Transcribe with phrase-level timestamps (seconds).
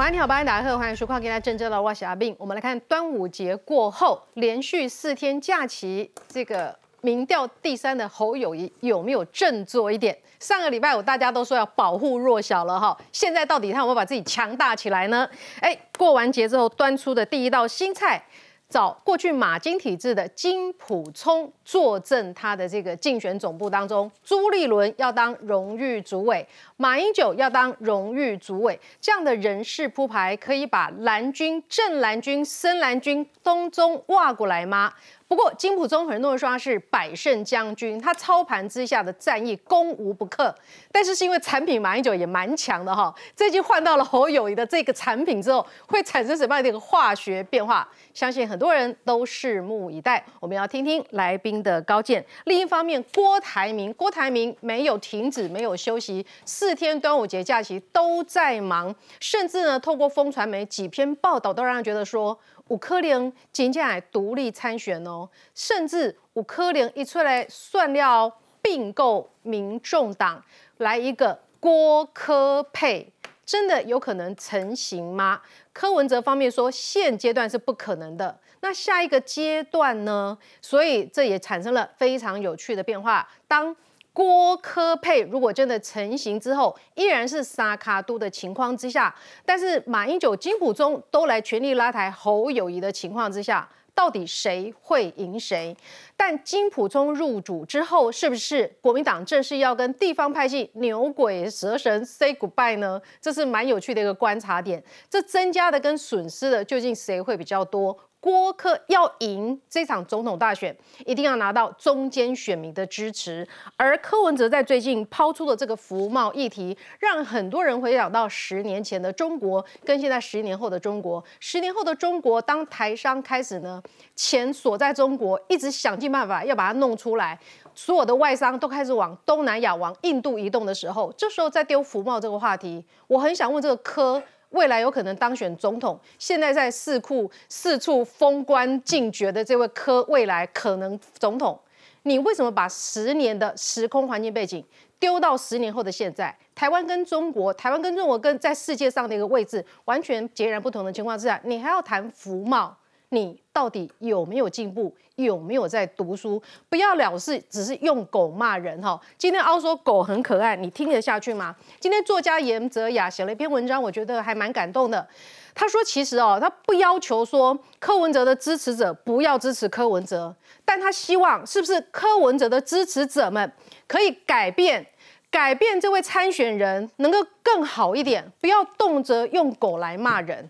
[0.00, 2.32] 晚安，你好，八安打客，欢迎收看《今天真正的我是阿斌》。
[2.38, 10.16] 我们来看端午节过后，连续四天假期，这个民调第三的侯友谊有没有振作一点？
[10.38, 15.28] 上个礼拜五大家都说要保护弱小了哈，现在到底他有没有把自己强大起来呢？
[15.60, 18.24] 哎，过完节之后端出的第一道新菜。
[18.70, 34.92] 找过去马金体制的金普聪坐镇他的这个竞选总部当中，朱立伦要当荣誉主委，马英九要当荣誉主委，这样的人事铺排可以把蓝军、正蓝军、深蓝军东中挖过来吗？
[35.30, 40.52] 不过金普中很多人说他是百胜将军，他操盘之下的战役攻无不克。
[40.90, 47.88] 但是是因为产品马英九也蛮强的哈，最近换到了侯友谊的这个产品之后，会产生什么样的一个化学变化？
[48.12, 50.20] 相信很多人都拭目以待。
[50.40, 52.26] 我们要听听来宾的高见。
[52.46, 62.36] 另一方面，郭台铭，郭台铭没有停止，没有休息，四天端午节假期都在忙，甚至呢，透过风传媒几篇报道，都让人觉得说。
[62.70, 70.42] 五科联接下来独立参选哦，甚至五科联一出来算料并购民众党，
[70.78, 73.12] 来一个郭科配，
[73.44, 75.42] 真的有可能成型吗？
[75.72, 80.38] 柯文哲方面说现阶段是不可能的，那下一个阶段呢？
[80.62, 83.28] 所以这也产生了非常有趣的变化。
[83.48, 83.74] 当
[84.20, 89.14] 郭科佩如果真的成型之后，依然是沙卡都的情况之下，
[89.46, 95.74] 但是马英九、金普中都来全力拉抬侯友谊的情况之下，到底谁会赢谁？
[96.18, 103.00] 但金普中入主之后，是不是国民党正式要跟地方派系牛鬼蛇神 say goodbye 呢？
[103.22, 104.84] 这是蛮有趣的一个观察点。
[105.08, 107.96] 这增加的跟损失的，究竟谁会比较多？
[108.20, 110.76] 郭科要赢这场总统大选，
[111.06, 113.48] 一定要拿到中间选民的支持。
[113.78, 121.24] 而柯文哲在最近抛出的这个服贸议题，让很多人回想到十年前的中国，跟现在十年后的中国。
[121.40, 123.82] 十年后的中国，当台商开始呢
[124.14, 127.38] 钱锁在中国，一直想尽办法要把它弄出来，
[127.74, 134.22] 所有的外商都开始往东南亚、往印度移动的时候，这时候在丢服贸这个话题，我很想问这个柯。
[134.50, 141.58] 未来有可能当选总统，现在在四库四处封官进爵的这位科，未来可能总统，
[142.02, 144.64] 你为什么把十年的时空环境背景
[144.98, 146.36] 丢到十年后的现在？
[146.54, 152.76] 台湾跟中国，台湾跟中国跟在世界上的一个位置完全截然不同的情况之下，你还要谈服贸？
[153.10, 154.94] 你到底有没有进步？
[155.16, 156.42] 有没有在读书？
[156.70, 158.98] 不要了事，只是用狗骂人哈。
[159.18, 161.54] 今天凹说狗很可爱，你听得下去吗？
[161.78, 165.06] 今天作家严泽雅写了一篇文章，我觉得还蛮感动的。
[165.54, 170.34] 他说，其实哦，他不要求说柯文哲的支持者不要支持柯文哲，
[170.64, 173.52] 但他希望是不是柯文哲的支持者们
[173.86, 174.86] 可以改变，
[175.30, 180.48] 改变这位参选人能够更好一点，不要动辄用狗来骂人。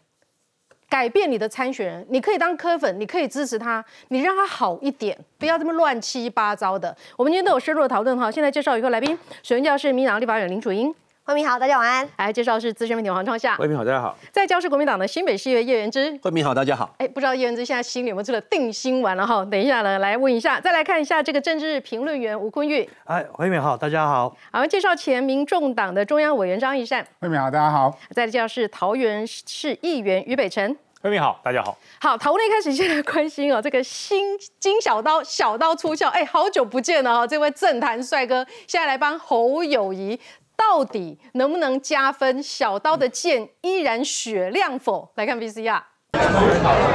[0.91, 6.95] 改变你的参选人，你可以当科粉，你可以支持他，你让他好一点，不要这么乱七八糟的。
[7.17, 8.28] 我们今天都有深入的讨论哈。
[8.28, 10.93] 现在介绍一个来宾，首先介绍是民党立法委员林楚英，
[11.31, 12.09] 慧明好，大家晚安。
[12.17, 14.19] 来介绍是资深媒体黄创夏，慧明好，大家好。
[14.33, 16.93] 在教是国民党的新北市议员叶元之，慧明好，大家好。
[16.99, 19.45] 哎，不知道叶元之现在心里有没有吃了定心丸了哈？
[19.45, 20.61] 等一下呢，来问一下。
[20.61, 24.37] 再来看一下这个政治评论员吴坤玉，哎，慧明好，大家好。
[24.51, 27.97] 好，介绍前民众党的中央委员张义善，慧明好，大家好。
[28.11, 30.77] 再来介绍是桃园市议员于北辰。
[31.03, 31.79] 各位好，大家好。
[31.99, 40.21] 好，讨论一开始先来关心哦，这个新金小刀小刀出鞘，哎，好久不见了哈，这位政坛帅哥，现在来帮侯友谊，
[40.60, 42.43] 到底能不能加分？
[42.43, 45.10] 小刀的剑依然雪亮否？
[45.15, 45.81] 来看 VCR。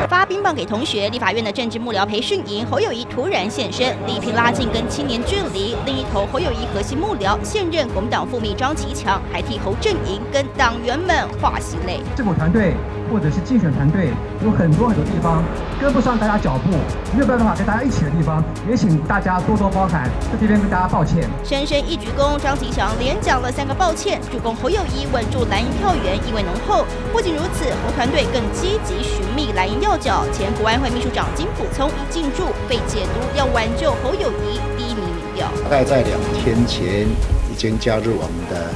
[0.08, 5.76] 发冰棒给同学，立法院的政治幕僚培训营，侯友谊突然现身，力拼拉近跟青年距离。
[5.86, 12.02] 另一头，侯友谊核心幕僚现任国民党副秘张其强，还替侯阵营跟党员们画喜泪。
[12.16, 12.76] 政府团队
[13.12, 14.10] 或者是竞选团队，
[14.44, 15.44] 有很多很多地方
[15.80, 16.72] 跟不上大家脚步，
[17.14, 21.30] 没有办法跟大家一起的地方，也请大家多多包涵，在这边跟大家抱歉。
[21.44, 26.86] 深深一鞠躬，张吉祥连讲了三个抱歉，主攻侯友谊稳住蓝营票源，意味浓厚。
[27.12, 29.04] 不仅如此，侯团队更积极。
[29.04, 35.48] 寻觅蓝营要角，前国安会秘书长金普聪已进驻，被解读要挽救侯友谊第一名民调。
[35.64, 37.06] 大概在两天前
[37.52, 38.74] 已经加入我们的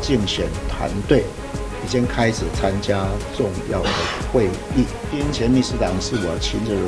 [0.00, 1.24] 竞选团队，
[1.90, 3.04] 已经开始参加
[3.36, 3.88] 重要的
[4.32, 4.44] 会
[4.76, 4.84] 议。
[5.10, 6.78] 边前秘书长是我亲自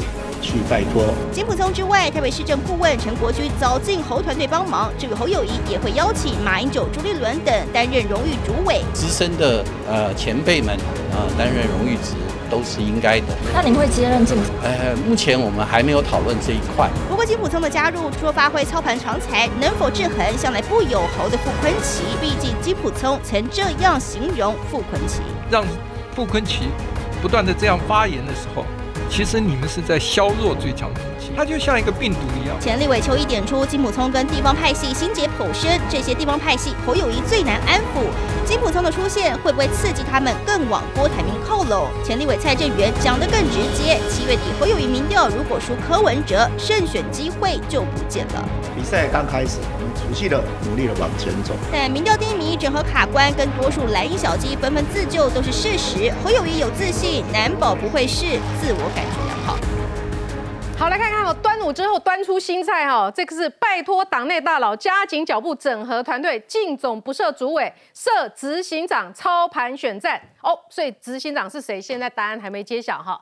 [0.40, 1.12] 去拜托。
[1.32, 4.92] 金普聪之外，台北市政顾问陈国军早进侯团队帮忙。
[4.96, 8.80] 至于侯友谊也会邀请马英九、朱立伦等担任荣誉主委。
[8.94, 10.76] 资深的呃前辈们
[11.10, 12.14] 啊担任荣誉职。
[12.52, 13.28] 都是应该的。
[13.54, 14.36] 那您会接任进？
[14.62, 16.90] 呃，目前我们还没有讨论这一块。
[17.08, 22.02] 不过金普聪的加入，说发挥操盘长才，能否制衡向来不友侯的傅昆奇？
[22.20, 25.64] 毕竟金普聪曾这样形容傅昆奇：让
[26.14, 26.68] 傅昆奇
[27.22, 28.66] 不断的这样发言的时候，
[29.14, 32.58] 其实你们是在削弱最强武器，它就像一个病毒一样。
[32.58, 38.08] 前立委邱毅点出，金普聪跟地方派系心结颇深，这些地方派系侯友谊最难安抚。
[38.46, 41.88] 金普聪的出现会不会刺激他们更往郭台铭靠拢？
[42.02, 48.42] 前立委蔡正元讲得更直接，七月底侯友谊民调如果输柯文哲，胜选机会就不见了。
[48.74, 49.58] 比赛刚开始，
[50.12, 51.54] 我们持续的努力的往前走。
[51.72, 56.12] 但民调低迷、整合卡关，跟多数蓝营小鸡纷纷自救都是事实。
[56.22, 58.26] 侯友谊有自信，难保不会是
[58.60, 59.56] 自我感觉良好。
[60.78, 70.58] 好，来看看哦，端午之后端出新菜哈，这个是拜托党内大佬加紧脚步整合团队，进总不设主委，设执行长操盘选战哦。
[70.68, 71.80] 所以执行长是谁？
[71.80, 73.18] 现在答案还没揭晓哈。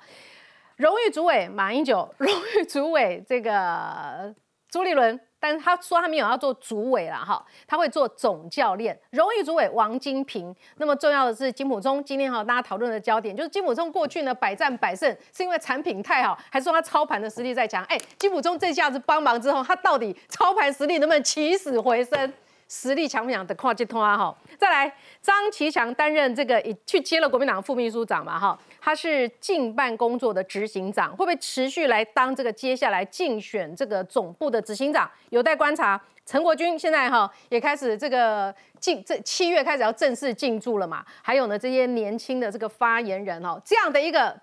[0.77, 4.35] 荣誉主委马英九，荣誉主委这个
[4.69, 5.21] 朱立伦。
[5.41, 10.55] 但是他说他没有要做主委了哈，他会做总教练，荣誉主委王金平。
[10.77, 17.83] 那么重要的是金普忠，今天哈大家讨论的焦点就是金普忠过去呢百战百胜，是因为产品太好，还是说他操盘的实力在强？
[17.85, 22.33] 哎，金普忠这下子帮忙之后，他到底操盘实力能不能起死回生？
[22.71, 24.35] 实力强不强的跨界通啊哈。
[24.57, 28.57] 再来，张其强担任这个去接了国民党副秘书长嘛哈。
[28.81, 36.01] 他是竞办工作的执行长，会不会持续来当这个接下来竞选这个总部的执行长，有待观察。
[36.25, 44.39] 陈国军现在哈也开始这个进这七月开始要正式进驻了嘛，还有呢这些年轻的这个发言人哈，这样的一个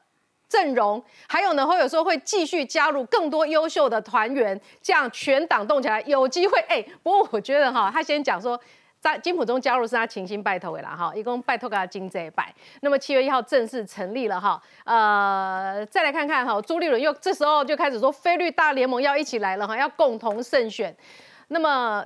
[0.50, 6.84] 阵容，还有呢会有时候会继续加入更多优秀的团员，这样全党动起来有机会哎。
[7.04, 8.60] 不过我觉得哈，他先讲说。
[9.00, 12.52] 在金普中加入是他倾心拜托的啦哈，一共拜托给他金这一拜。
[12.82, 20.94] 那么七月一号正式成立了哈，呃，再来看看哈，朱立伦又这时候就开始说菲律大联盟要一起来了哈，要共同胜选。
[21.50, 22.04] 那么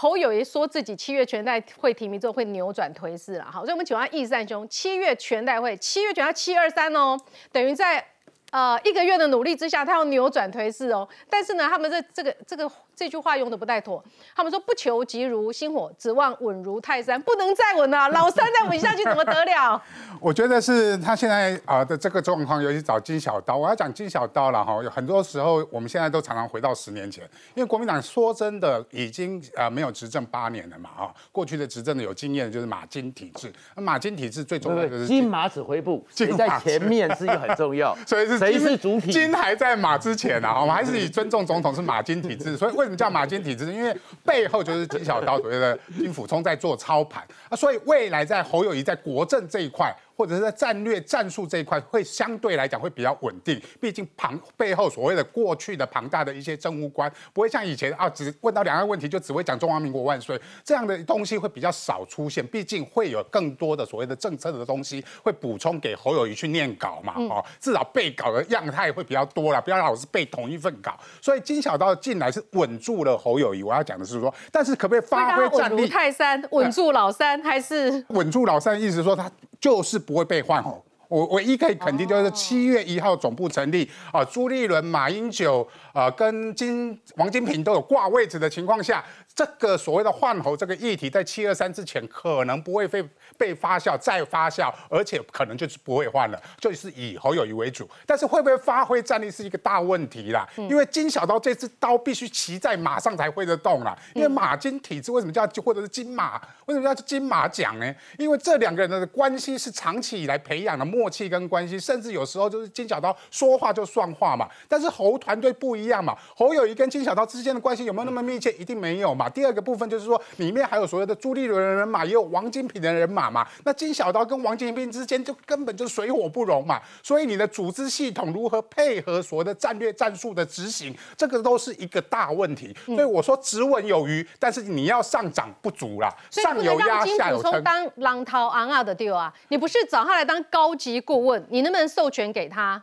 [0.00, 7.18] 侯友谊说自己七月全代会提名之后会扭转颓势了好，所以我们请问易善兄，七月全代会，七月全代七二三哦，
[7.52, 8.02] 等于在
[8.50, 11.06] 呃一个月的努力之下，他要扭转颓势哦。
[11.28, 12.70] 但是呢，他们这这个这个。
[13.00, 14.04] 这句话用的不太妥。
[14.36, 18.06] 他们说不求急如星火，指望稳如泰山，不能再稳了。
[18.10, 19.82] 老三再稳下去怎么得了？
[20.20, 23.56] 我觉得是他现在啊的这个状况，尤其找金小刀。
[23.56, 24.82] 我要讲金小刀了哈。
[24.82, 27.24] 有很多时候，我们现在都常常回到十年前，
[27.54, 31.14] 因为国民党说真的已经啊没有执政八年了嘛哈。
[31.32, 33.50] 过去的执政的有经验的就是马金体制。
[33.76, 37.96] 那马金体制最重要的是金马指挥部，金在前面是一个很重要。
[38.06, 39.10] 所以是谁是主体？
[39.10, 40.60] 金还在马之前啊。
[40.60, 42.58] 我们还是以尊重总统是马金体制。
[42.58, 49.94] 所以为 叫马金体制，因为背后就是金小刀所谓的金辅聪在做操盘啊，所以未来在侯友谊在国政这一块。
[50.16, 70.98] 或者是在战略战术这一块会相对来讲会比较稳定，毕竟庞背后所谓的过去的庞大的一些政务官，不会像以前啊，只问到两岸问题就只会讲中华民国万岁这样的东西会比较少出现，毕竟会有更多的所谓的政策的东西会补充给侯友谊去念稿嘛，哦，至少背稿的样态会比较多了，不要老是背同一份稿。
[71.20, 75.88] 所以金小刀进来是稳住了侯友谊，我要讲的是说，但是可不可以发挥战力？
[75.88, 78.80] 泰山稳住老三还是稳住老三？
[78.80, 79.30] 意思说他
[79.60, 80.00] 就是。
[80.00, 89.04] 不会被换哦，我唯一可以肯定就是七月一号总部成立啊，朱立伦、马英九啊跟金王金平都有挂位置的情况下。
[89.32, 93.02] 这个所谓的换候这个议题，在七二三之前可能不会被
[93.38, 97.88] 被发酵再发酵，而且可能就是不会换了，就是以侯友谊为主。
[98.04, 103.96] 但是会不会发挥战力是一个大问题啦，因为金小刀这支刀必须骑在马上才挥得动啦。
[104.14, 106.38] 因为马金体质为什么叫或者是金马？
[106.66, 107.94] 为什么叫金马奖呢？
[108.18, 114.46] 因为这两个人的关系是长期以来培养的默契跟关系，甚至有时候就是金小刀说话就算话嘛。
[114.68, 118.50] 但是侯团队不一样嘛，侯友谊跟金小刀之间的关系有没有那么密切？
[118.52, 119.28] 一定没有嘛。
[119.28, 123.46] 第二个部分就是说，里面还有所谓的朱立伦的人马，也有王金平的人马嘛。
[123.64, 126.80] 那金小刀跟王金平之间就根本就水火不容嘛。
[127.02, 132.76] 所以你的组织系统如何配合所谓的战略战术的执行，这个都是一个大问题。
[132.86, 136.12] 所以我说止稳有余，但是你要上涨不足啦。
[136.30, 137.62] 上有压，下有撑。
[137.62, 142.82] 当浪涛昂啊的丢啊，你不是找他来当高级顾问，你能不能授权给他？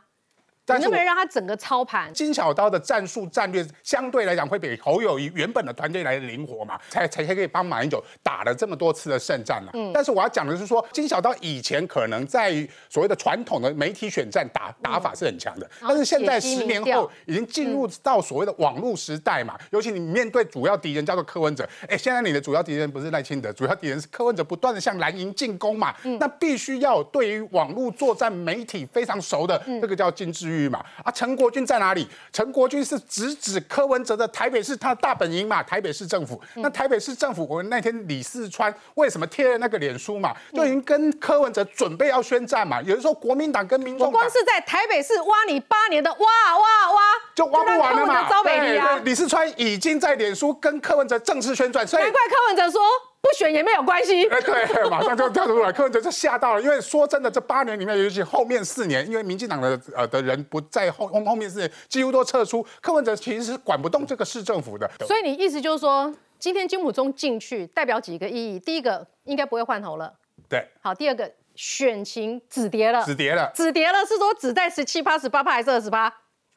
[0.76, 2.14] 能不能让他整个操盘？
[2.14, 9.72] 金小刀的战术战略相对来讲会比侯友谊原本的团队来的灵活嘛，才才才可以帮马英九打了这么多次的胜战了。
[9.74, 30.57] 嗯，但是我要讲的是说，金小刀以前可能在所谓的传统的媒体选战打打法是很强的，但是现在十年后已经进入到所谓的网络时代嘛，尤其你面对主要敌人叫做柯文哲，哎，现在你的主要敌人不是赖清德，主要敌人是柯文哲，不断的向蓝营进攻嘛，那必须要对于网络作战媒体非常熟的，这个叫金智玉。
[30.58, 30.84] 域嘛。
[31.04, 32.08] 啊，陈国军在哪里？
[32.34, 36.42] 陈国军是直指柯文哲的台北市他的大本营嘛，台北市政府。
[36.56, 42.82] 那台北市政府，我们那天李四川为什么贴了那个脸书嘛，就已经跟柯文哲准备要宣战嘛。
[42.82, 47.02] 有人说国民党跟民众，我光是在台北市挖你八年的挖挖挖，
[47.36, 48.30] 就挖不完了嘛。
[48.30, 49.00] 招美丽啊！
[49.04, 52.82] 李四川已经在脸书跟柯文哲正式宣战，所以难怪柯文哲说。
[53.20, 64.90] 不选也没有关系，哎，对，马上就跳出来，柯文哲就吓到了，因为说真的，这八年里面，尤其后面四年，因为民进党的呃的人不在后后后面四年几乎都撤出，柯文哲其实是管不动这个市政府的。
[65.06, 68.60] 所以你意思就是说，今天金普中进去代表几个意义？
[68.60, 70.14] 第一个应该不会换头了，
[70.48, 76.14] 对，好，第二个选情止跌了，止跌了，止跌了，是说只在十七趴、十八趴还是二十八？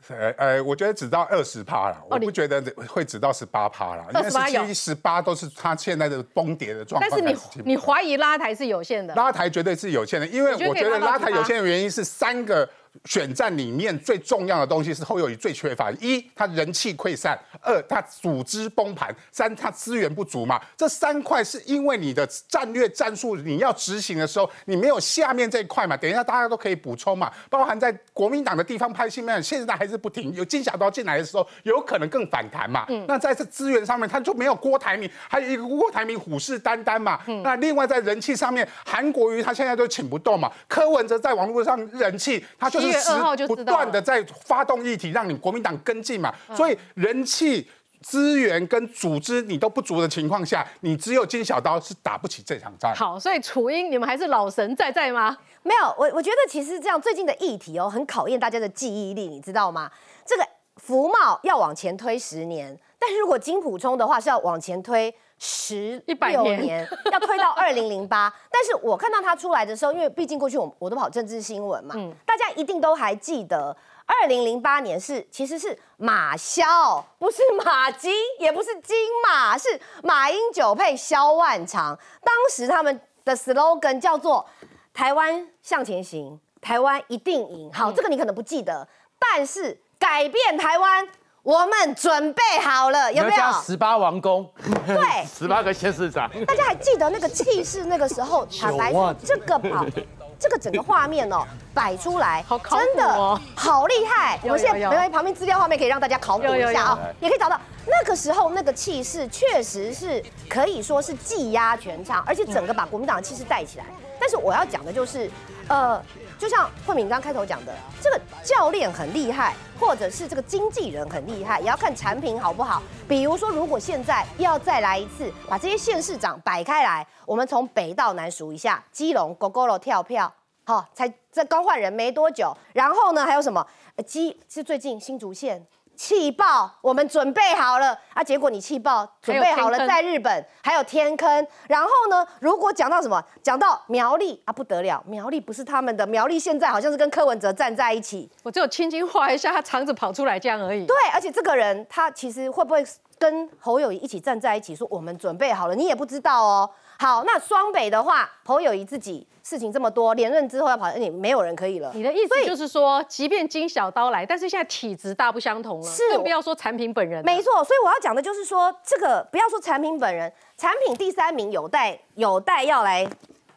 [0.09, 4.05] 呃呃，我觉得只到二十趴了，我不觉得会只到十八趴了。
[4.13, 7.11] 二十八有十八都是它现在的崩跌的状况。
[7.11, 9.15] 但是你你怀疑拉抬是有限的？
[9.15, 12.69] 拉抬绝对是有限的，因为我觉得拉抬有限的原因是三个。
[13.05, 20.61] 选战里面最重要的东西是后友谊最缺乏：一，他人气溃散；二，他组织崩盘；三，他资源不足嘛。
[20.77, 25.97] 这三块是因为你的战略战术你要执行的时候，你没有下面这一块嘛。
[25.97, 27.31] 等一下大家都可以补充嘛。
[27.49, 30.35] 包含在国民党的地方派系面，现在还是不停。
[30.35, 32.85] 有金小刀进来的时候，有可能更反弹嘛。
[32.89, 33.05] 嗯。
[33.07, 37.21] 那在这资源上面，他就没有郭台铭，还有一个郭台铭虎视眈眈嘛。
[37.29, 37.41] 嗯。
[37.45, 40.51] 那另外在人气上面，韩国瑜他现在都请不动嘛。
[40.67, 42.80] 柯文哲在网络上人气，他就。
[42.81, 46.35] 一月二号就不断的在发动议题，让你国民党跟进嘛。
[46.55, 47.69] 所以人气、
[48.03, 52.95] 资源跟组织你都不足的情况下，你只有金小刀是打不起这场仗。
[52.95, 55.37] 好，所以楚英，你们还是老神在在吗？
[55.63, 59.91] 没有，我我觉得其实这样最近的议题哦，很考验大家的记忆力，你知道吗？
[60.25, 60.47] 这个
[60.77, 65.15] 福茂要往前推十年，但是如果金普充的话是要往前推。
[65.43, 71.95] 十一百年要推到二零零八，但是我看到他出来的时候，因为毕竟过去我我都跑政治新闻嘛，
[72.27, 78.95] 大家一定都还记得，二零零八年是其实是马萧，不是马金，也不是金
[79.27, 81.99] 马，是马英九配萧万长。
[82.23, 84.47] 当时他们的 slogan 叫做
[84.93, 87.73] “台湾向前行，台湾一定赢”。
[87.73, 88.87] 好，这个你可能不记得，
[89.19, 91.09] 但是改变台湾。
[91.51, 93.43] 我们准备好了，有没有？
[93.67, 94.49] 十八王宫，
[94.87, 96.31] 对， 十八个县市长。
[96.47, 97.83] 大家还记得那个气势？
[97.83, 99.85] 那个时候，坦白说，这个跑，
[100.39, 104.39] 这个整个画面哦，摆出来，真的好厉害。
[104.45, 113.85] 我们现在没关系，旁边资料画面可以让大家考古一下啊，也可以找到那个时候那个气势，确实是可以说是技压全场，而且整个把国民党的气势带起来。
[114.21, 115.29] 但是我要讲的就是，
[115.67, 116.01] 呃。
[116.41, 122.83] 就像慧敏刚开头讲的，这个教练很厉害，或者是这个经纪人很厉害，也要看产品好不好。
[123.07, 130.33] 比如说，如果现在要再来一次，把这些县市长摆开来，我们从北到南数一下：基隆、狗狗楼跳票，
[130.65, 132.57] 好，才这刚换人没多久。
[132.73, 133.67] 然后呢，还有什么？
[134.07, 135.63] 基是最近新竹县。
[136.01, 138.25] 气爆，我们准备好了啊！
[138.25, 141.47] 结果你气爆，准备好了，在日本还有天坑。
[141.69, 148.27] 然后呢，如果讲到什么，讲到苗栗啊，不得了，苗栗不是他们的，苗栗现在好像是跟柯文哲站在一起。
[148.43, 150.87] 我只有轻轻画一下，他肠子跑出来这样而已。
[150.87, 152.83] 对，而且这个人他其实会不会
[153.19, 156.71] 跟侯友谊一起站在一起，说我们准备好了，你也不知道哦。
[156.99, 161.91] 好，那双北的话，侯友谊自己事情这么多，连任之后要跑，你没有人可以了。
[161.93, 167.25] 你的意思就是说，即便金小刀来，但是现在体质大不相同了，是更不要说产品本人。
[167.25, 173.05] 没错，所以我要讲的就是说，这个不要说产品本人，产品第三名有待有待要来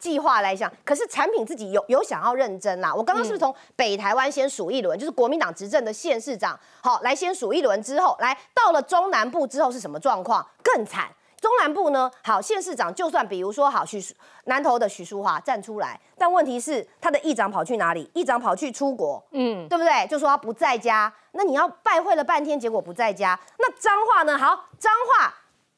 [0.00, 0.68] 计划来讲。
[0.84, 2.92] 可是产品自己有有想要认真啦。
[2.92, 10.44] 我刚刚是不是从北台湾先数一轮，就是国民党执政的县市长，好来先数一轮之后，来到了中南部之后是什么状况？
[10.60, 11.08] 更惨。
[11.44, 14.02] 中南部呢，好县市长就算比如说好许
[14.44, 18.10] 南投的许淑华站出来，但问题是他的议长跑去哪里？
[18.14, 20.06] 议长跑去出国，嗯，对不对？
[20.06, 23.38] 就说他不在家，那你要拜会了半天，结果不在家。
[23.58, 24.38] 那脏话呢？
[24.38, 25.34] 好，脏话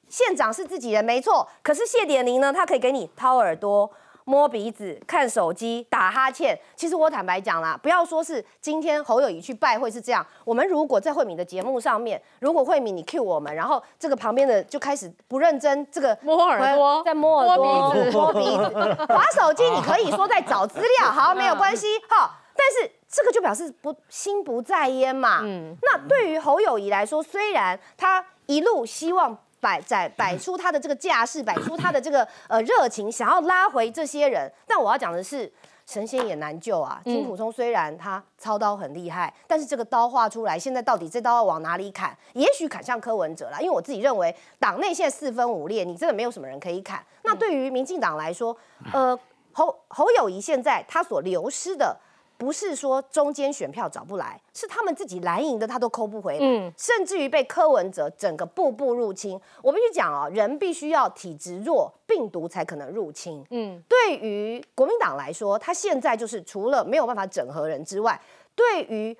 [0.08, 3.90] 县长是自己人没错，可是谢点玲呢，他可以给你掏耳朵。
[4.28, 25.38] 摸鼻子、看手机、打哈欠，其实我坦白讲啦，不要说是今天侯友谊去拜会是这样，我们如果在慧敏的节目上面，如果慧敏你 cue 我们，然后这个旁边的就开始不认真，这个摸耳朵，在摸耳朵、摸鼻子、摸鼻子 划手机，你可以说在找资料，好，没有关系，哈，但是这个就表示不心不在焉嘛。
[25.44, 29.38] 嗯，那对于侯友谊来说，虽然他一路希望。
[29.66, 34.48] 摆在摆出他的这个架势，摆出他的这个呃热情，想要拉回这些人。
[34.64, 35.52] 但我要讲的是，
[35.84, 37.00] 神仙也难救啊。
[37.02, 42.16] 金普聪虽然他操刀很厉害，但是这个刀画出来，现在到底这刀要往哪里砍？
[42.34, 47.04] 也许砍向柯文哲了，因为我自己认为党内现在四分五裂，你真的没有什么人可以砍。
[47.24, 48.56] 那对于民进党来说，
[48.92, 49.18] 呃，
[49.50, 51.98] 侯侯友谊现在他所流失的
[52.38, 59.40] 不是说中间选票找不来，是他们自己蓝营的他都抠不回来，嗯甚至于被柯文哲整个步步入侵。
[59.62, 63.44] 我必须讲哦，人必须要体质弱，病毒才可能入侵。
[63.50, 68.20] 嗯，对于国民党来说，他现在就是除了没有办法整合人之外，
[68.54, 69.16] 对于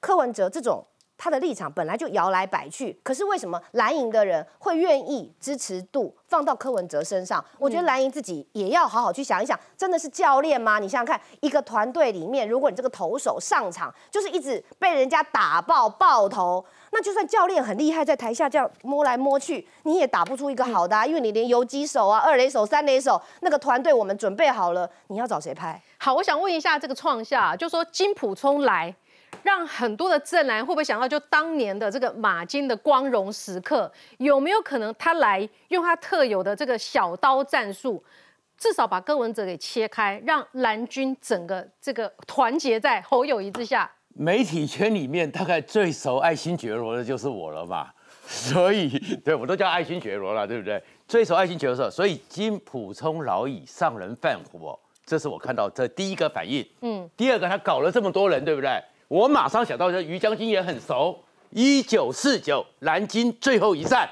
[0.00, 0.84] 柯文哲这种
[1.18, 7.44] 他的立场本来就摇来摆去，可是为什么蓝营的人会愿意支持度放到柯文哲身上？
[7.58, 10.78] 我觉得蓝营自己也要好好去想一想，真的是教练吗？
[10.78, 16.64] 你想想看，一个团队里面，如果你这个投手上场就是一直被人家打爆爆头。
[16.90, 25.80] 那就算教练很厉害，在台下这样摸来摸去，你也打不出一个好的、啊，因为你连游击手啊、二垒手、三垒手那个团队我们准备好了，你要找谁拍？
[25.98, 28.94] 好，我想问一下这个创下，就说金普聪来，
[29.42, 33.90] 让很多的正蓝会不会想到就当年的这个马金的光荣时刻？
[34.18, 38.02] 有没有可能他来用他特有的这个小刀战术，
[38.56, 43.90] 至少把柯文哲给切开，让蓝军整个这个团结在侯友谊之下？
[44.14, 47.88] 媒体圈里面大概最熟爱新觉罗的就是我了嘛，
[48.26, 50.82] 所以对我都叫爱新觉罗了，对不对？
[51.06, 56.68] 最熟爱新觉罗的，所以金普通老矣，上人犯火，这是我看到这第一个反应。
[56.80, 58.82] 嗯，第二个他搞了这么多人，对不对？
[59.08, 61.18] 我马上想到，这于将军也很熟。
[61.50, 64.08] 一九四九南京最后一战，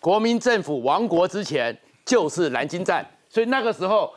[0.00, 4.10] 国民政府亡国之前就是南京战，所以那个时候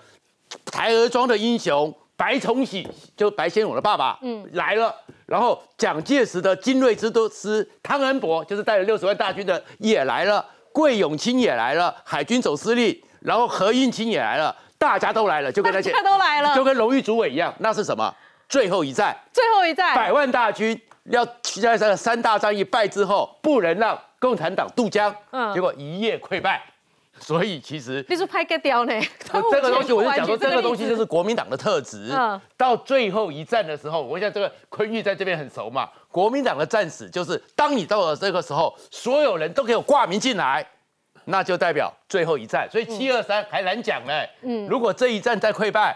[0.66, 2.88] 台儿庄的英雄白崇禧，
[3.18, 4.96] 就白先勇的爸爸，嗯，来了。
[5.26, 17.54] 然后蒋介石的精锐之都师汤恩伯，就是带了六十万大军的也来了，桂永清也来了，海军总司令，然后何应钦也来了，大家都来了，就跟那些大家都来了就跟荣誉主委一样。
[17.60, 18.14] 那是什么？
[18.48, 26.62] 最后一战，最后一战，百万大军要在这个三大战役败之后，不能让共产党渡江，嗯结果一夜溃败。
[27.20, 29.02] 所以其实你是拍个雕呢？
[29.52, 32.10] 这个东西，我就讲说，这个东西就是国民党的特质。
[32.12, 35.88] 嗯到最后一战的时候，我想这个坤玉在这边很熟嘛。
[36.10, 40.66] 国民党的战史就是，当你到了这个时候，所有人都给我挂名进来，
[41.26, 42.68] 那就代表最后一战。
[42.70, 44.14] 所以七二三还难讲呢。
[44.42, 45.96] 嗯，如果这一战再溃败，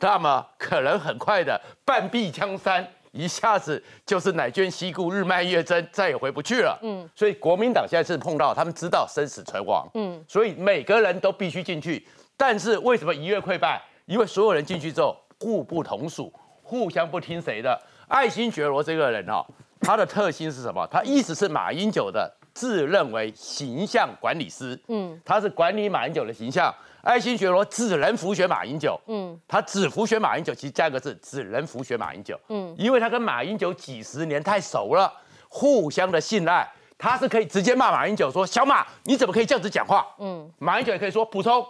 [0.00, 2.86] 那么可能很快的半壁江山。
[3.12, 6.78] 一下子就是乃捐西顾日漫月增，再也回不去了。
[6.82, 9.88] 嗯，所以国民党现在是碰到他们知道生死存亡。
[9.94, 12.06] 嗯，所以每个人都必须进去。
[12.36, 13.80] 但是为什么一月溃败？
[14.04, 16.30] 因为所有人进去之后互不同属，
[16.62, 17.80] 互相不听谁的。
[18.06, 19.42] 爱新觉罗这个人哦，
[19.80, 20.86] 他的特性是什么？
[20.88, 24.78] 他一直是马英九的自认为形象管理师。
[24.88, 26.70] 嗯，他是管理马英九的形象。
[27.06, 35.12] 爱新觉罗只能服选马英九，嗯，他只服选马英九，其实加个字，只能服选马英九，嗯，因为他跟马英九几十年太熟了，
[35.48, 41.64] 互相的信赖，他是可以直接骂马英九说：“小马，你怎么可以这样子讲话？”嗯，马英九也可以说：“补充，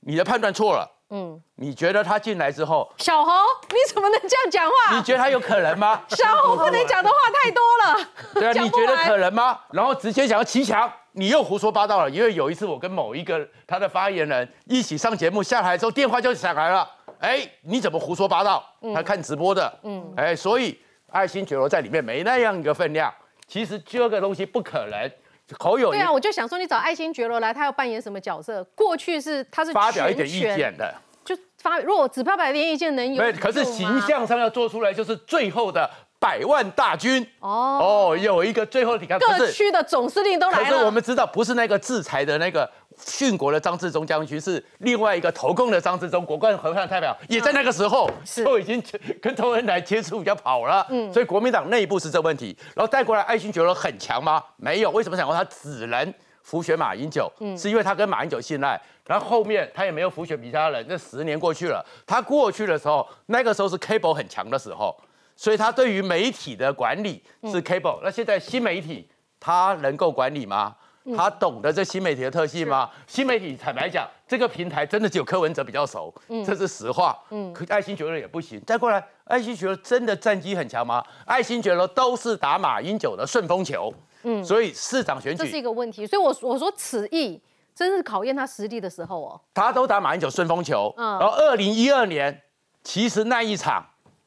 [0.00, 3.32] 你的判断错了。”嗯，你觉得他进来之后，小侯，
[3.68, 4.96] 你怎么能这样讲话？
[4.96, 6.02] 你觉得他有可能吗？
[6.08, 8.10] 小侯不能讲的话太多了。
[8.34, 9.60] 对啊，你觉得可能吗？
[9.70, 12.10] 然后直接想要骑墙，你又胡说八道了。
[12.10, 16.90] 因为有一次我跟某一个他的发言人一起上节目，下台之后电话就响来了。
[17.20, 18.64] 哎，你怎么胡说八道？
[18.94, 20.76] 他看直播的，嗯，哎，所以
[21.12, 23.12] 爱新觉罗在里面没那样一个分量。
[23.46, 25.10] 其实这个东西不可能。
[25.58, 28.64] 侯友谊对啊，我就想说，你找爱新觉罗来，他要扮演什么角色？
[28.74, 31.78] 过去是他是发表一点意见的，就发。
[31.78, 33.32] 如果只发表一点意见能有？
[33.34, 35.88] 可是形象上要做出来，就是最后的
[36.26, 37.24] 百万大军。
[37.38, 40.64] 哦，哦，有一个最后你看，各区的总司令都来了。
[40.64, 48.82] 可是我们知道，不是那个制裁的那个殉国的张治中将军，是另外一个投共的张治中，国共合唱代表，也在那个时候是就已经
[49.22, 50.84] 跟周恩来接触要跑了。
[50.90, 54.42] 嗯，所以国民党内部是这问题，然后带过来爱新觉罗很强吗？
[54.56, 56.12] 没有，为什么想说他只能
[56.42, 57.30] 辅选马英九？
[57.38, 58.80] 嗯，是因为他跟马英九信赖。
[59.06, 64.92] 然后后面他也没有辅选其他人，那十年过去了，他过去的时候，那个时候是 Cable 很强的时候，
[65.36, 70.74] 所以他对于媒体的管理是 Cable、那现在新媒体他能够管理吗？
[71.16, 72.90] 他懂得这新媒体的特性吗？
[73.06, 76.12] 新媒体坦白讲，这个平台真的只有柯文哲比较熟，
[76.44, 77.16] 这是实话。
[77.30, 78.60] 嗯，可爱新觉罗也不行。
[78.66, 81.04] 再过来，爱新觉罗真的战绩很强吗？
[81.24, 83.94] 爱新觉罗都是打马英九的顺风球。
[84.24, 87.40] 嗯，所以市长选举这是一个问题，所以我我说此役
[87.72, 89.40] 真是考验他实力的时候哦。
[89.54, 90.92] 他都打马英九顺风球。
[90.96, 92.42] 嗯然后二零一二年，
[92.82, 93.86] 其实那一场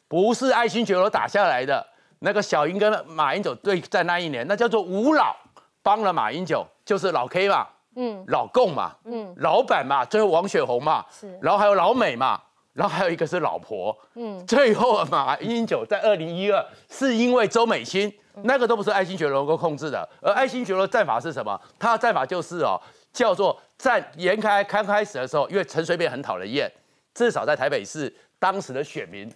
[0.10, 1.86] 不是爱新觉罗打下来的，
[2.20, 5.34] 那个小英跟马英九对战那一年，那叫做吴老
[5.82, 11.40] 帮了马英九，就是老 K 嘛，嗯，老共嘛，嗯，老板嘛，最后王雪红嘛，是。
[11.42, 12.42] 然后还有老美嘛。
[12.72, 21.60] 然后还有一个是老婆，嗯，最后马英九在二零一二是因为周美心，那个都不是爱新觉罗能够控制的，而爱新觉罗的战法是什么？
[21.78, 22.80] 他的战法就是哦，
[23.12, 26.72] 叫做战严开刚开始的时候，因为陈水扁很讨人厌，
[27.14, 29.30] 至少在台北市当时的选民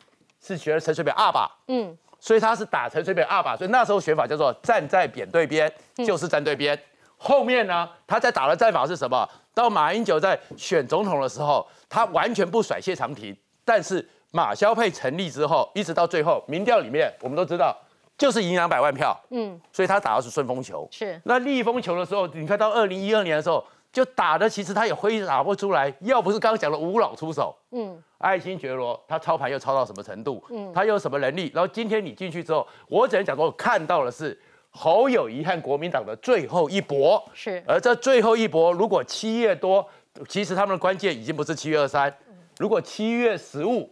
[0.45, 5.71] 是学了陈水扁二把，嗯，所以他是打陈水扁二把，所以那时候选法叫做站在扁对边，
[6.06, 6.77] 就是站对边。
[7.17, 9.25] 后面呢，他在打的战法是什么？
[9.53, 17.73] 到马英九在选总统的时候，他完全不甩谢长廷，但是马萧配成立之后，一直到最后，民调里面我们都知道，
[18.17, 20.86] 就是赢两百万票，嗯，所以他打的是顺风球。
[20.91, 30.43] 是那逆风球的时候，你看到二零一二年的时候，就打的其实他也挥打不出来，要不是刚刚讲的吴老出手，嗯，爱新觉罗他操盘又操到什么程度？
[30.49, 31.51] 嗯嗯，他有什么能力？
[31.53, 34.36] 然后今天你进去之后，我只能讲说，我看到的是
[34.71, 37.23] 侯友谊和国民党的最后一搏。
[37.36, 39.88] 是而这最后一搏，如果七月多，
[40.27, 42.12] 其实他们的关键已经不是七月二三，
[42.58, 43.88] 如果七月十五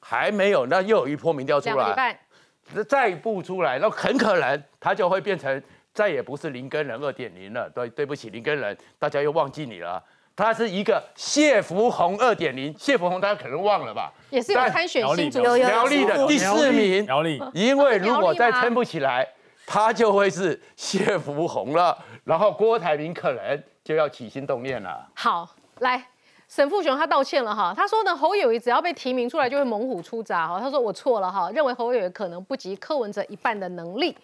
[0.00, 7.68] 还没有，那又有一波民调出来，两个礼拜，再不出来，那很可能他就会变成再也不是林根人二点零了。
[7.70, 10.02] 对，对不起，林根人，大家又忘记你了。
[10.36, 14.10] 他是一个谢福洪二点零，谢福洪大家可能忘了吧？
[14.30, 19.28] 也是有参选新竹有有苗栗的第四名，苗栗因为如果再撑不起来，
[19.66, 25.06] 他就会是谢福洪了，然后郭台铭可能就要起心动念了。
[25.14, 25.46] 好，
[25.80, 26.02] 来，
[26.48, 34.16] 沈富雄他道歉了哈，他说呢，侯友谊只要被提名出来就会猛虎出闸哈，他说我错了哈，认为侯友谊可能不及柯文哲一半的能力。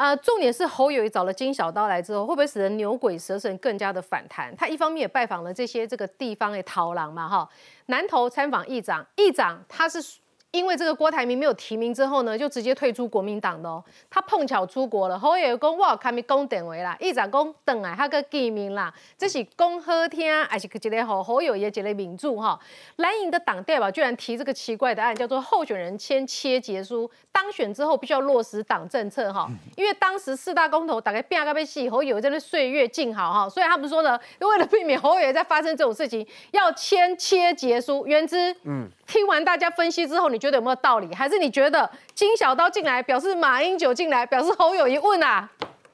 [0.00, 4.50] 啊、重点是侯友谊找了金小刀来之后，会不会使得牛鬼蛇神更加的反弹？
[4.56, 7.46] 他一方面也拜访了这些这个地方的逃狼嘛哈，
[7.86, 10.02] 南投参访议长，议长他是
[10.52, 13.82] 因为这个郭台铭没有提名之后呢，就直接退出国民党的哦。
[14.08, 22.58] 他碰巧出国了，侯友谊讲我有开咪讲电话啦，议长讲等来他个见面啦，这是讲好听，还是一个好侯友谊的一个民主哈？
[22.96, 29.48] 蓝营的党代表居然提这个奇怪的案，叫做候选人签切结书，当选之后必须要落实党政策哈。
[29.76, 38.04] 因为当时四大公投大概变个被戏，侯友谊在那岁月静好哈，所以他们说呢，为了避免侯友谊再发生这种事情，要签切结书。
[38.06, 41.14] 原之，嗯，听完大家分析之后，你觉得有没有道理？
[41.14, 45.48] 还是你觉得金小刀进来表示马英九进来表示侯友谊问啊？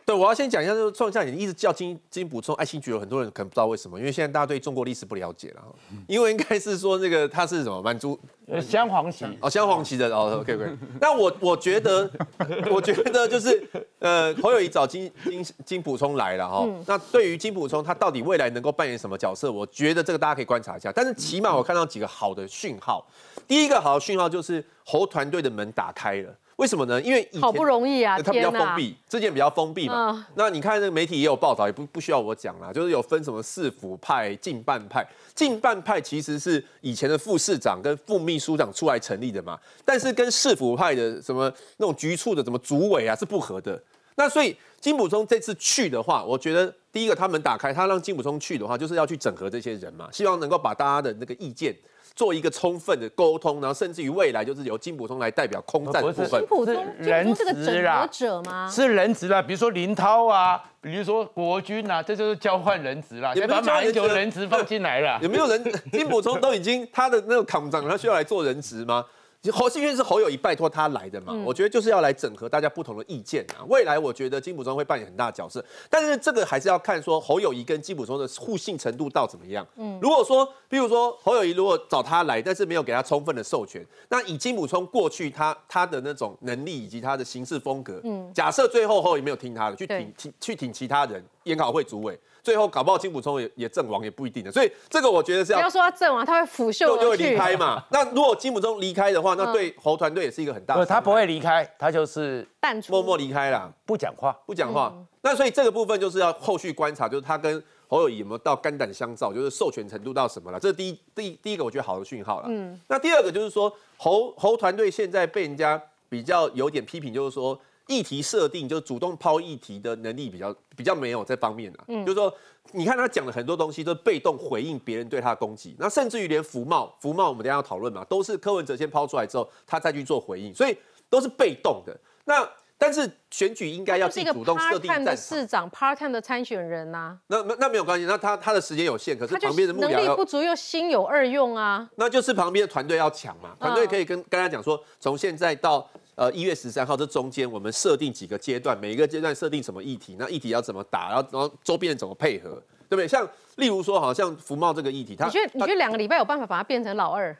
[0.06, 5.62] 对，我要先讲一下，就是创下你一直叫金金补充爱新觉有，很多人可能不知道为什么，因为现在大家对中国历史不了解了，
[6.06, 10.64] 因为应该是说那个他是什么满族呃，镶黄旗，哦，镶黄旗的哦，OK OK。
[11.00, 12.08] 那我我觉得，
[12.70, 13.60] 我觉得就是
[13.98, 19.50] 呃，侯友谊找金金金补充来了哈、那对于金补充，他到底未来能够扮演什么角色？
[19.50, 20.92] 我觉得这个大家可以观察一下。
[20.94, 23.04] 但是起码我看到几个好的讯号。
[23.46, 26.34] 第一个好的讯号就是侯团队的门打开了。
[26.56, 26.98] 为什么呢？
[27.02, 30.10] 因为以前好不容易啊，它比较封闭，之前比较封闭嘛。
[30.10, 35.06] 嗯那你看那个媒体也有报道，也不不需要我讲啦，就是有分什么市府派、近半派。
[35.34, 43.78] 近半派其实是以前的副市长跟副秘书长出来成立的嘛，但是跟市府派的什么那种局处的什么主委啊是不合的。
[44.14, 51.76] 那所以金补充这次去的话，我觉得第一个他们打开，他让金补充去的话，就是要去整合这些人嘛，希望能够把大家的那个意见
[52.16, 56.48] 做一个充分的沟通，然后甚至于未来就是由金普通来代表空战的部分金。
[56.48, 58.68] 普通是金普通这个整人质啦合者吗？
[58.68, 65.28] 是人质啦，比如说林涛啊，比如说国军啊，这就是交换人质啦，也把马英九人质放进来了有。
[65.28, 69.04] 没有人金普通都已经他的那个抗长，他需要来做人质吗？
[69.50, 73.64] 侯信院是侯友谊拜托他来的嘛，我觉得就是要来整合大家不同的意见啊。
[73.68, 79.66] 未来我觉得金补充会扮演很大的角色，但是这个还是要看说侯友谊跟金补充的互信程度到怎么样。
[79.76, 97.16] 嗯，如果说，比如说侯友谊如果找他来，但是没有给他充分的授权，那以金补充过去他他的那种能力以及他的行事风格，嗯，假设最后侯友谊没有听他的，去挺挺去挺其他人，研考会主委，最后搞不好金补充也也阵亡也不一定的，所以这个我觉得是要不要说他阵亡，他会腐朽就就会。
[97.16, 97.82] 离开嘛。
[97.90, 100.84] 那如果金普中离开的话，那对侯团队也是一个很大，的。
[100.84, 104.38] 他不会离开，他就是淡出默默离开了，不讲话。
[104.44, 104.92] 不讲话。
[104.94, 110.60] 嗯那所以这个部分就是要后续观察，就是他跟侯友谊有没有到肝胆相照，就是授权程度到什么了。
[110.60, 112.46] 这是第一第一第一个我觉得好的讯号了。
[112.48, 117.58] 嗯，那第二个就是说侯侯团队现在被人家比较有点批评，就是说。
[117.86, 122.32] 议题设定就主动抛议题的能力比较比较没有这方面啊，就是说
[122.72, 130.76] 你看他讲了很多东西都是被动回应别人对他的攻击，那甚至于连福茂，福茂我们等下要讨论嘛，都是柯文哲先抛出来之后，他再去做回应，所以
[131.08, 131.96] 都是被动的。
[132.24, 141.88] 那但是选举应该要自己主动设定场，市长，part time 的参选人呐、那那那没有关系，那他他的时间有限，可是旁边的幕能僚要力不足又心有二用啊。
[141.94, 152.50] 那就是旁边的团队要抢嘛，团队可以跟跟他讲说，从现在到呃一月十三号这中间，我们设定几个阶段，每一个阶段设定什么议题，那议题要怎么打，然后然后周边人怎么配合，
[152.88, 153.06] 对不对？
[153.06, 153.26] 像
[153.56, 157.36] 例如说，好像福茂这个议题，他你觉得你觉得两个礼拜有办法把它变成老二？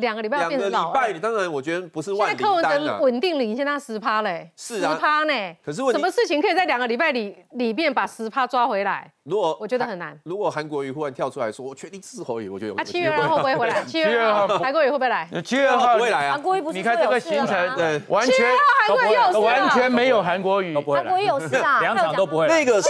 [0.00, 2.98] 两个礼拜两个礼变成老二拜，当然我觉得不是现在万柯文哲。
[3.00, 5.32] 稳定领先他十趴嘞，是啊十趴呢。
[5.64, 9.12] 可是问什么事情可以在两个礼拜里里面把十趴抓回来？
[9.24, 10.18] 如果我觉得很难。
[10.24, 13.84] 如果韩国瑜忽然跳出来说，我确定支持侯友宜，我觉得有啊， 七月二号会不会回来？
[13.84, 15.28] 七月二七月二号号韩国瑜会不会来？
[15.44, 18.58] 七月二号不会来啊韩国瑜不是你看这个行程，对完全七月二号
[18.88, 22.58] 韩国瑜有事啊完全没有韩国瑜，韩国瑜有事啊，两场都不会来。
[22.58, 22.88] 那个是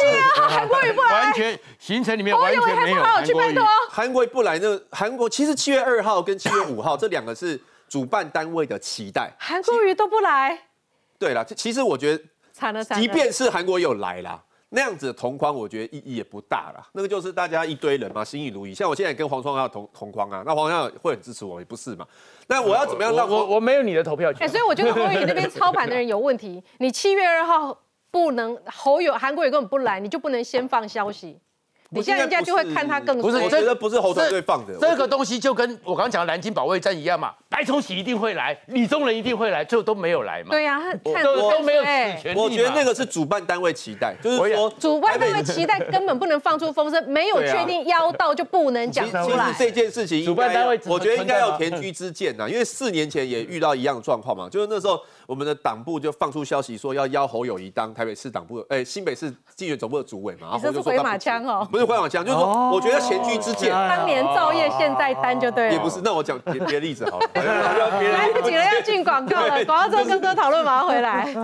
[0.48, 3.64] 韩国瑜不来完，全行程里面侯完全没有韩国瑜去拜托。。
[3.92, 9.32] 韩国瑜不来，那韩国其实七月二号跟七月五号这两个是主办单位的期待。
[9.36, 10.56] 韩国瑜都不来，
[11.18, 13.02] 对啦，其实我觉得，惨了惨了。
[13.02, 14.40] 即便是韩国有来啦。
[14.72, 16.88] 那样子的同框，我觉得意义也不大啦。
[16.92, 18.72] 那个就是大家一堆人嘛，心意如一。
[18.72, 22.06] 像我现在跟黄双耀同同框啊，那黄双耀会很支持我，也不是嘛。
[22.46, 24.50] 那我要怎么样让我我我没有你的投票权哎、权。
[24.50, 26.62] 所以我觉得侯友宜那边操盘的人有问题。
[26.78, 27.76] 你七月二号
[28.12, 31.40] 不能侯友韩国瑜根本不来，你就不能先放消息。
[31.90, 34.74] 你现在人家就会看他更不是我觉得不是侯团队放的。
[34.80, 40.50] 这个东西就跟我刚刚讲的南京保卫战一样嘛，白崇禧一定会来，李宗仁一定会来，最后都没有来嘛。
[40.50, 49.52] 对呀、他看都都没有哎此权我觉得那个是主办单位期待，就是说主办单位期待根本不能放出风声，没有确定邀到就不能讲其其实出来。
[49.58, 63.72] 这件事情主办单位我觉得应该要田居之见呐，因为四年前也遇到一样的状况嘛，就是那时候我们的党部就放出消息说要邀侯友谊当台北市党部，哎，新北市竞选总部的主委嘛，然后你这是回马枪哦，不是回马枪，就是说我觉得前居之见。
[63.72, 65.72] 当年造业现在担就对了。
[65.72, 67.39] 也不是，那我讲别别的例子好了。
[67.42, 69.64] 来不及了，要进广告了。
[69.64, 71.34] 广告之后跟哥讨论，马上回来。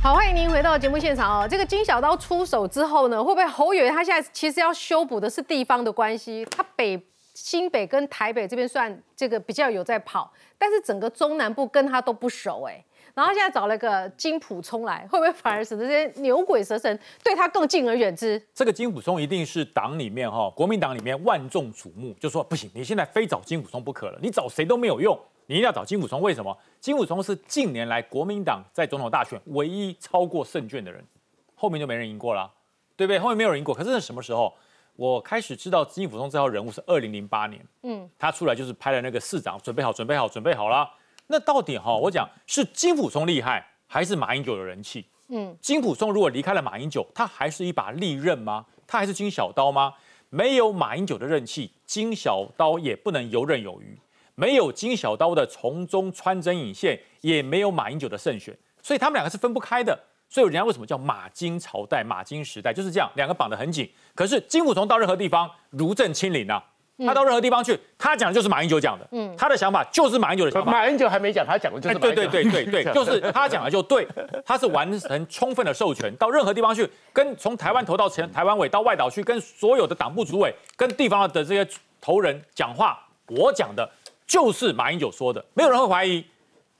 [0.00, 1.48] 好，欢迎您回到节目现场哦。
[1.48, 6.46] 这个金小刀出手之后呢，会不会侯友宜他现在其实要修补的是地方的关系？
[6.56, 7.02] 他北
[7.34, 12.82] 新北跟台北这边算这个比较有在跑，但是整个中南部跟他都不熟哎。
[13.14, 18.40] 然后现在找了个金普聪来，会不会反而使得这些牛鬼蛇神对他更敬而远之？
[18.54, 26.20] 这个金普聪一定是党里面哈，国民党里面万众瞩目，就说不行，你现在非找金普聪不可了，你找谁都没有用，你一定要找金溥聪。
[26.20, 26.56] 为什么？
[26.80, 31.04] 金溥聪是近年来国民党在总统大选唯一超过胜券的人，
[31.54, 32.50] 后面就没人赢过了，
[32.96, 33.18] 对不对？
[33.18, 33.74] 后面没有人赢过。
[33.74, 34.54] 可是是什么时候？
[34.96, 40.90] 我开始知道金溥聪这号人物是二零零八年，嗯，他出来就是拍了那个市长，准备好，准备好，准备好了。
[41.28, 45.06] 那到底哈，我讲是金溥聪厉害，还是马英九有人气？
[45.28, 48.64] 嗯，金溥聪如果离开了马英九，他还是一把利刃吗？
[48.86, 49.92] 他还是金小刀吗？
[50.30, 53.96] 没有马英九的刃气，金小刀也不能游刃有余；
[54.34, 58.56] 没有金小刀的从中穿针引线，也没有马英九的胜选。
[58.82, 59.98] 所以他们两个是分不开的。
[60.30, 63.90] 所以人家为什么叫马金朝代、马金时代，就是这样，两个绑得很紧。
[64.14, 66.62] 可是金溥聪到任何地方如朕亲临啊，
[67.06, 70.72] 他到任何地方去，他讲的就是马英九讲的，嗯，他的想法就是马英九的想法。
[70.72, 74.06] 马英九还没讲，他讲的就是哎，对马英九对对对对， 就是他讲的就对，
[74.44, 81.68] 他是完成充分的授权，到任何地方去，跟从台湾投到前台湾委到外岛去，跟所有的党部主委、跟地方的这些
[82.00, 83.88] 头人讲话，我讲的
[84.26, 86.24] 就是马英九说的，没有人会怀疑。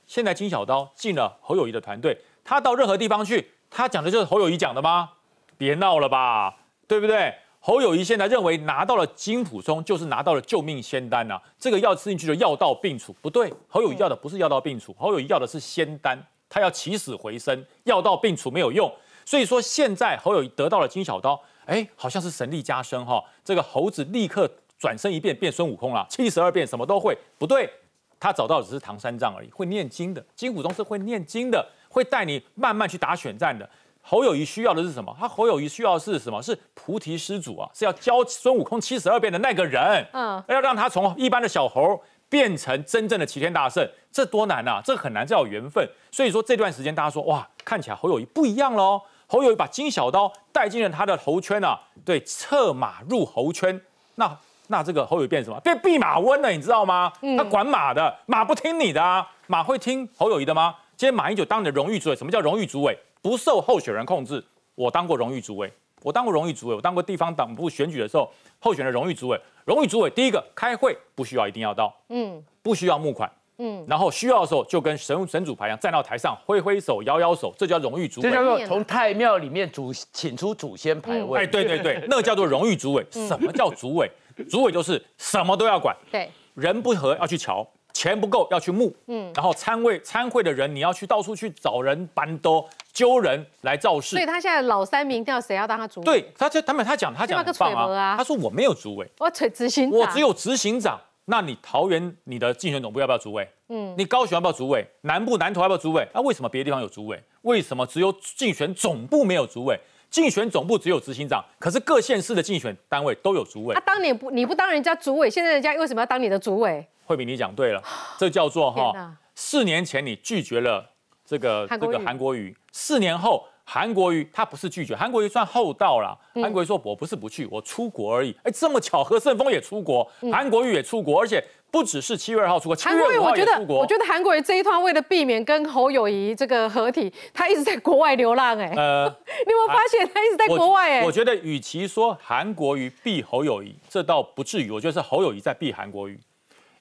[0.05, 5.11] 现在金小刀进了侯友谊的团队，他到任何地方去，他讲的就是侯友谊讲的吗？
[5.55, 6.55] 别闹了吧，
[6.87, 7.33] 对不对？
[7.61, 16.17] 侯友谊现在认为拿到了金普松，就是拿到了救命仙丹呐、这个药吃进去的药到病除，不对，侯友谊要的不是药到病除，侯友谊要的是仙丹，
[16.47, 18.91] 他要起死回生，药到病除没有用，
[19.25, 27.69] 所以说现在侯友谊得到了金小刀，哎，好像是神力加身哈、这个猴子立刻转身一变变孙悟空了，七十二变什么都会，不对，
[28.17, 30.25] 他找到只是唐三藏而已，会念经的。
[30.33, 33.69] 金溥聪是会念经的，会带你慢慢去打选战的。
[34.01, 35.15] 侯友谊需要的是什么？
[35.19, 36.41] 他侯友谊需要的是什么？
[36.41, 39.81] 是菩提施主啊，是要教孙悟空七十二变的那个人。
[40.13, 44.81] 嗯嗯，要让他从一般的小猴变成真正的齐天大圣，这多难啊！
[44.83, 45.87] 这很难，这要有缘分。
[46.11, 49.01] 所以说这段时间大家说哇，看起来侯友谊不一样喽。
[49.27, 53.79] 侯友谊把金小刀带进了他的猴圈啊，对，策马入猴圈。
[54.15, 54.35] 那
[54.67, 55.59] 那这个侯友谊变什么？
[55.59, 57.13] 变弼马温了，你知道吗？
[57.37, 60.75] 他管马的，马不听你的啊，马会听侯友谊的吗？
[60.97, 62.97] 今天马英九当你的荣誉主委，什么叫荣誉主委？
[63.21, 64.43] 不受候选人控制。
[64.75, 69.39] 我当过荣誉主委，我当过荣誉主委，我当过地方党部选举的时候，候选的荣誉主委。
[69.65, 78.29] 荣誉主委第一个开会不需要一定要到，嗯不需要募款，嗯，然后需要的时候就跟神神主牌一样站到台上挥挥手摇摇手，这叫荣誉主委。
[78.29, 81.41] 这叫做从太庙里面主请出祖先牌位。
[81.41, 83.05] 哎，对对对， 那个叫做荣誉主委。
[83.11, 84.09] 什么叫主委？
[84.49, 87.67] 主委就是什么都要管，对，人不和要去瞧，
[87.99, 94.25] 钱不够要去募，嗯，然后参会参会的人你要去到处去找人搬兜揪人来造势所以。
[94.25, 96.05] 他现在老三民调谁要当他主委？
[96.05, 100.97] 对，他就他们他讲他讲这个得很棒啊他说我没有主委，我只执行长，我只有执行长。
[101.25, 103.45] 那你桃园你的竞选总部要不要主委？
[103.67, 104.87] 嗯，你高雄要不要主委？
[105.01, 106.07] 南部南投要不要主委？
[106.13, 107.21] 那、为什么别的地方有主委？
[107.41, 109.77] 为什么只有竞选总部没有主委？
[110.09, 113.81] 竞选总部只有执行长，可是各县市的竞选单位都有主委他。
[113.81, 116.87] 当年不你不当人家主委，现在人家为什么要当你的主委？
[117.09, 117.81] 慧敏，你讲对了，
[118.19, 118.93] 这叫做哈，
[119.33, 120.87] 四年前你拒绝了
[121.25, 126.15] 这个这个韩国瑜，四年后韩国瑜他不是拒绝，韩国瑜算厚道啦。
[126.35, 128.35] 嗯韩国瑜说我不是不去，我出国而已。
[128.43, 133.79] 哎，这么巧，何胜峰也出国，韩国瑜也出国，而且不只是七月二号出国，韩国瑜，月五我觉得号也出国。
[133.79, 138.55] 我觉得韩国瑜这一趟为了避免跟侯友谊这个合体，他一直在国外流浪。
[138.59, 139.05] 哎，呃，
[139.47, 140.91] 你有没有发现他一直在国外？
[140.91, 146.19] 哎我，我觉得与其说韩国瑜避侯友谊，这倒不至于，我觉得是侯友谊在避韩国瑜。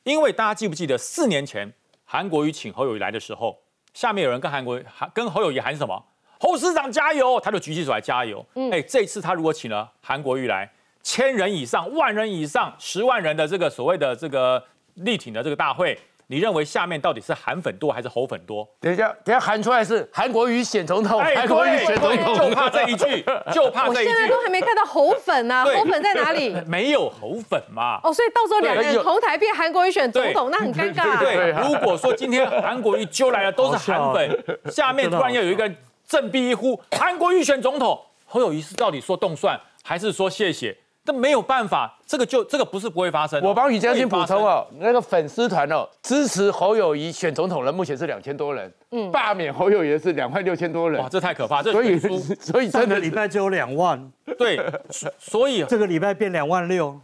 [0.09, 1.71] 因为大家记不记得四年前
[2.07, 3.59] 韩国瑜请侯友谊来的时候，
[3.93, 4.81] 下面有人跟韩国
[5.13, 6.03] 跟侯友谊喊什么？
[6.41, 7.39] 侯市长加油！
[7.39, 8.43] 他就举起手来加油。
[8.55, 10.71] 嗯哎，这次他如果请了韩国瑜来，
[11.03, 15.99] 千人以上、万人以上、十万人的这个所谓的这个力挺的这个大会，
[16.31, 18.69] 你认为下面到底是韩粉多还是侯粉多？
[18.81, 24.39] 等一下，等一下喊出来是韩国瑜选总统，哎，韩国瑜对选总统，就怕这一句， 就怕这一句我现在都。
[24.43, 26.55] 还没看到侯粉啊，对侯粉在哪里？
[26.67, 27.99] 没有侯粉嘛？
[28.05, 31.17] 哦，所以到时候两个人同台变韩国瑜选总统，那很尴尬啊。
[31.19, 35.75] 对，啊如果说今天韩国瑜揪来的都是韩粉，下面突然要有一个人
[36.07, 40.77] 振臂一呼，韩国瑜选总统，侯友谊是到底说动算还是说谢谢？
[41.09, 43.49] 这没有办法，这个就这个不是不会发生哦。
[43.49, 53.99] 我帮雨将军补充哦，那个粉丝团哦，支持侯友谊选总统的目前是两千多人，嗯，罢免侯友谊的是两万六千多人，哇，，这太可怕，这所以所以这个真的礼拜只有两万，
[54.37, 57.01] 对，所所以这个礼拜变两万六。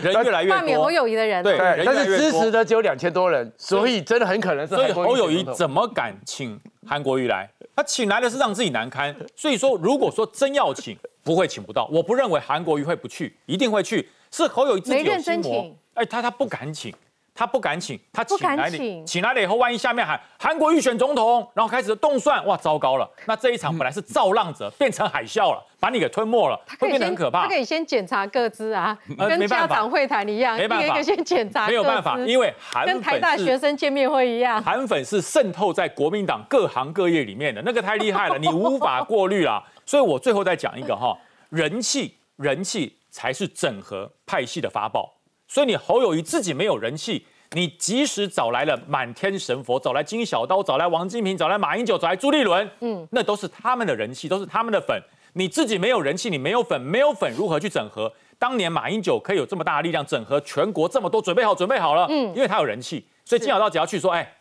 [0.00, 0.90] 人越来越罢免侯。
[0.92, 1.38] 友谊的人。
[1.38, 6.56] 啊，对对，但是支持的只有两千多人，所以真的很可能是所以侯友谊怎么敢请
[6.86, 7.50] 韩国瑜来？
[7.76, 9.14] 他请来的是让自己难堪。
[9.36, 11.86] 所以说，如果说真要请，不会请不到。
[11.92, 14.08] 我不认为韩国瑜会不去，一定会去。
[14.30, 15.76] 是侯友谊自己有心魔请。
[15.94, 16.92] 哎，他他不敢请，
[17.36, 23.06] 他不敢请，他请来你请请来了以后，万一下面喊韩国预选总统，然后开始动算，哇，糟糕了。
[23.26, 27.56] 那这一场本来是造浪者，变成海啸了，把你给吞没了，会变得很可怕他可。
[27.56, 34.62] 以先检查各资啊，跟家长会谈一样，没办法一个一个先检查，没有办法，因为韩跟台大学生见面会一样。
[34.62, 39.62] 韩粉是渗透在国民党各行各业里面的，那个太厉害了，你无法过滤啦。
[39.84, 41.16] 所以我最后再讲一个哈，
[41.50, 45.12] 人气，人气才是整合派系的法宝。
[45.48, 55.00] 所以你侯友谊自己没有人气，你即使找来了满天神佛，找来金小刀，找来王金平，找来马英九，找来朱立伦，嗯，那都是他们的人气，都是他们的粉。
[55.34, 58.12] 你自己没有人气，你没有粉，没有粉如何去整合？
[58.38, 64.34] 当年马英九可以有这么大的力量整合全国这么多，准备好，准备好了，嗯，因为他有人气，所以金小刀只要去说，哎，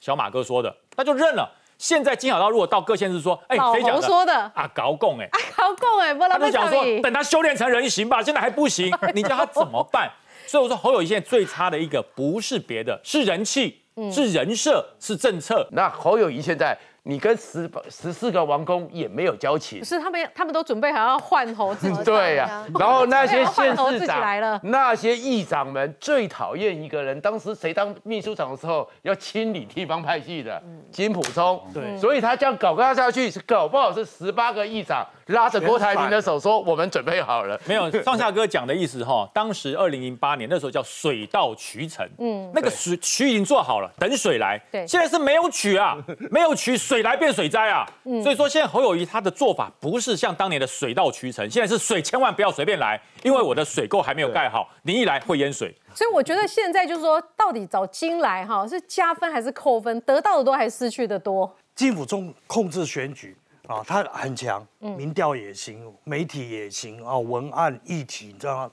[0.00, 1.48] 小马哥说的，他就认了。
[1.76, 4.68] 现在金小刀如果到各县市说，哎，老谁讲说的啊？
[4.74, 10.10] 搞共哎，搞共哎，不就讲说，等他修炼成人形吧，现在还不行，你叫他怎么办？
[10.48, 15.68] 所以我说侯友谊现在最差的一个不是别的，是人气，是人设，是政策。
[15.72, 19.80] 那侯友谊现在你跟十十四个王公也没有交情。
[19.80, 24.58] 不，是他们，他们都准备好要换侯自己对呀、然后那些县市长来了。
[24.64, 31.62] 那些议长们最讨厌一个人，当时谁当秘书长的时候要清理地方派系的，金普聪。
[31.74, 31.94] 对。
[31.98, 37.58] 所以他这样搞搞下去，是搞不好是十八个议长拉着郭台铭的手说：“我们准备好了。
[37.66, 44.60] 没有，上下哥讲的意思哈， 当时二零零八年那时候叫水到渠成，嗯，那个水渠已经做好了，等水来。
[44.70, 45.96] 对现在是没有渠啊，
[46.30, 47.86] 没有渠，水来变水灾啊。
[48.22, 55.74] 所以说现在侯友谊他的做法不是像当年的水到渠成，现在是水千万不要随便来，因为我的水沟还没有盖好，你一来会淹水。
[55.94, 60.00] 所以我觉得现在就是说，到底找金来哈是加分还是扣分？
[60.02, 61.52] 得到的多还是失去的多？
[61.74, 63.36] 金府中控制选举
[63.68, 68.72] 啊，他很强，民调也行，媒体也行啊，文案议题，你知道吗？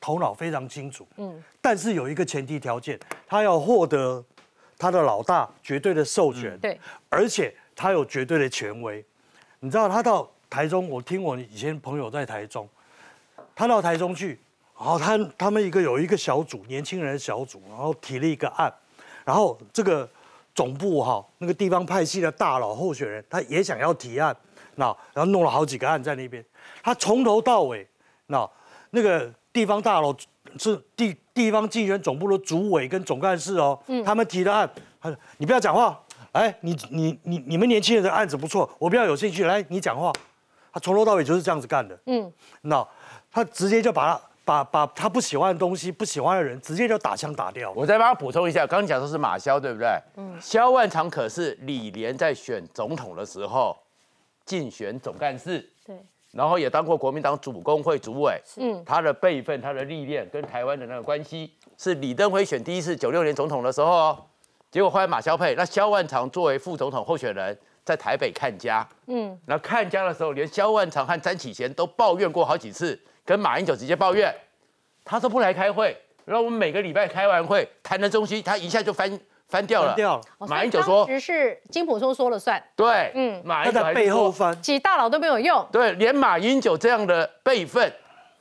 [0.00, 4.22] 头脑非常清楚，嗯，但是有一个前提条件，他要获得
[4.76, 9.02] 他的老大绝对的授权，对，而且他有绝对的权威。
[9.60, 12.68] 你知道他到台中，我听我以前朋友在台中，
[13.54, 14.38] 他到台中去，
[14.76, 18.70] 然后他他们一个有一个小组，年轻人的小组，然后提了一个案，
[19.24, 20.06] 然后这个
[20.54, 24.34] 总部哈那个地方派系的大佬候选人，他也想要提案，
[24.76, 26.44] 那然后弄了好几个案在那边，
[26.82, 27.86] 他从头到尾，
[28.26, 28.48] 那
[28.90, 30.14] 那个地方大佬
[30.58, 34.68] 是地地方竞选总部的主委跟总干事哦，他们提的案，
[35.00, 36.00] 他说你不要讲话，
[36.32, 40.12] 哎，你你你你们年轻人的案子不错，我比较有兴趣，来你讲话。
[40.72, 42.84] 他从头到尾就是这样子干的，嗯，那
[43.30, 47.72] 他直接就把他把把他不喜欢的东西、不喜欢的人，直接就打枪打掉。
[47.74, 49.88] 我再帮他补充一下，刚刚讲的是马萧，对不对？
[50.16, 53.76] 嗯，萧万长可是李连在选总统的时候
[54.44, 55.96] 竞选总干事，对，
[56.32, 58.84] 然后也当过国民党主工会主委，嗯。
[58.84, 64.24] 他的辈分、他的历练跟台湾的那个关系，是李登辉选第一次九六年总统的时候哦，
[64.70, 74.34] 结果后来马萧配，那萧万长作为副总统候选人，在台北看家，嗯，然后看家的时候，连萧万长和詹启贤都抱怨过好几次，跟马英九直接抱怨，
[75.04, 79.08] 他都不来开会，然后我们每个礼拜开完会谈的东西，他一下就翻
[79.48, 79.88] 翻掉了。
[79.88, 87.92] 翻掉了哦马英九说当，时是金普聪说了算，对，嗯马英九还是说翻，几大佬都没有用，对，连马英九这样的辈分，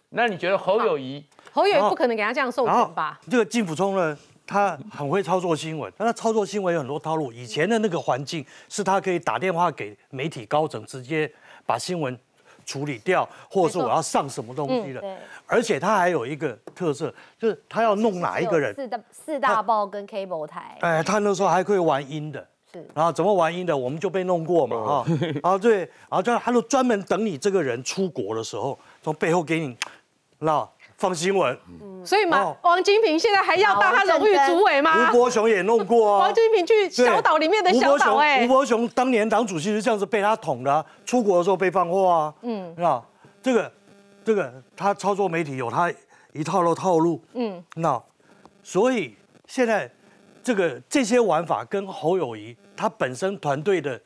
[0.10, 1.24] 那你觉得侯友谊？
[1.52, 3.20] 侯友谊不可能给他这样授权吧？
[3.30, 4.18] 这个金辅聪呢，
[4.48, 7.32] 他很会操作新闻，但他操作新闻有很多套路。
[7.32, 11.32] 以前的那个环境是他可以打电话给媒体高层，直接
[11.66, 12.18] 把新闻
[12.66, 15.01] 处理掉，或者是我要上什么东西的。
[15.01, 15.16] 对。
[15.45, 22.45] 而且他还有一个特色，就是他要弄哪一个人，四大四大报跟 cable 台，哎，他那时候还可以玩阴的。
[22.72, 22.88] 是。
[22.95, 25.05] 然后怎么玩阴的，我们就被弄过嘛，哦。
[25.07, 29.78] 哈、然后对，然后就他就专门等你这个人出国的时候，从背后给你，
[30.39, 30.68] 那
[30.98, 31.58] 放新闻。
[32.06, 35.10] 所以嘛哦王金平现在还要当他荣誉主委吗？
[35.10, 36.20] 吴伯雄也弄过啊。
[36.20, 42.34] 王金平去小岛里面的小岛，哎吴，伯雄当年党主席是这样子被他捅的啊、出国的时候被放货啊。
[42.41, 43.02] 嗯那
[43.41, 43.72] 这个
[44.26, 45.91] 这个他操作媒体有他
[46.34, 47.24] 一套的套路。
[47.34, 48.02] 嗯，那
[48.62, 49.16] 所以
[49.48, 49.89] 现在
[50.44, 54.02] 这个这些玩法跟侯友谊他本身团队的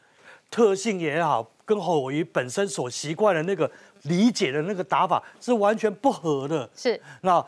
[0.52, 3.70] 特性也好，跟侯友谊本身所习惯的那个
[4.08, 6.70] 理解的那个打法是完全不合的。
[6.76, 7.46] 是，那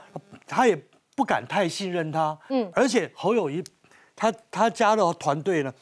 [0.47, 0.79] 他也
[1.15, 2.37] 不敢太信任他。
[2.49, 3.63] 嗯而且侯友谊
[4.15, 5.73] 他他加的团队呢，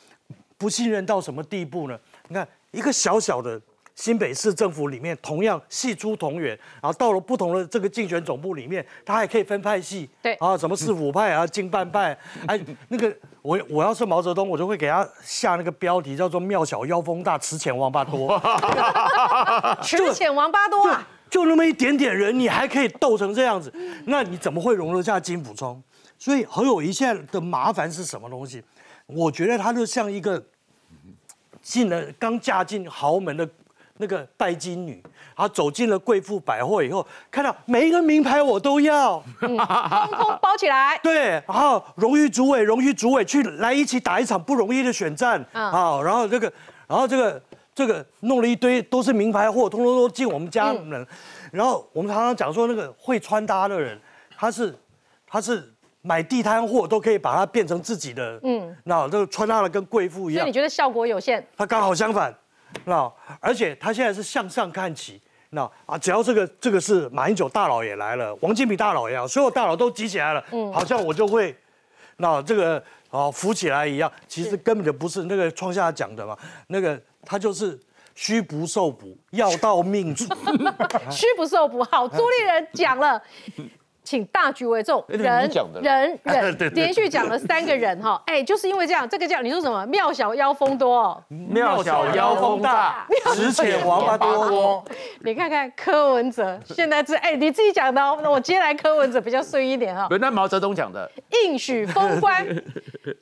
[0.58, 2.00] 不信任到什么地步呢？
[2.28, 3.62] 你看一个小小的。
[3.98, 18.40] 新北市政府里面同样系出同源，然后到了不同的这个竞选总部里面，他还可以分派系，对啊，什么市府派啊、经办派，哎， 那个我我要是毛泽东，我就会给他下那个标题叫做“庙小妖风大，池浅王八多”，
[19.82, 23.74] 池浅王八多啊，就那么一点点人，你还可以斗成这样子，
[24.06, 25.82] 那你怎么会容得下金溥聪？
[26.20, 28.64] 所以侯友谊现在的麻烦是什么东西？
[29.08, 30.44] 我觉得他就像一个
[31.64, 33.50] 进了刚嫁进豪门的
[33.98, 35.02] 那个拜金女，
[35.36, 40.98] 然后走进了贵妇百货以后，看到每一个名牌我都要，通通包起来。
[41.04, 45.72] 对，然后荣誉主委、荣誉主委去来一起打一场不容易的选战，嗯。
[45.72, 46.52] 好，然后这个，
[46.88, 47.42] 然后这个
[47.74, 51.06] 这个弄了一堆都是名牌货，通通都进我们家门，
[51.52, 54.00] 然后我们常常讲说那个会穿搭的人，
[54.38, 54.76] 他是
[55.28, 58.62] 他是买地摊货都可以把它变成自己的，嗯。
[58.62, 60.42] 嗯，那这个穿搭的跟贵妇一样。
[60.42, 61.46] 所以你，觉得效果有限？
[61.58, 62.34] 他刚好相反，
[62.86, 65.22] 那而且他现在是向上看齐。
[65.52, 71.56] 那啊，只要这个这个是马英九大佬也来了，王金平大佬也好，所有大佬都集起来了，嗯好像我就会，
[72.18, 74.12] 那这个啊扶起来一样。
[74.28, 77.80] 其实根本就不是那个创下讲的嘛，那个他就是
[78.14, 80.26] 虚不受补，药到命除。
[81.10, 81.82] 虚不受补。
[81.86, 83.22] 好，朱立人讲了。
[84.08, 86.58] 请大局为重，哎人讲的人对 人。
[86.58, 89.86] 对连续讲了三个人哈， 哎，就是因为这样，这个叫你说什么？
[89.88, 90.98] 庙小妖风多。
[90.98, 93.06] 哦，庙小妖风大，
[93.36, 94.82] 只且王八多。
[95.26, 100.08] 你看看柯文哲现在是哎，你自己讲的哦，那我接下来柯文哲比较顺一点哈。
[100.22, 101.12] 那毛泽东讲的，
[101.44, 102.56] 应许封官，行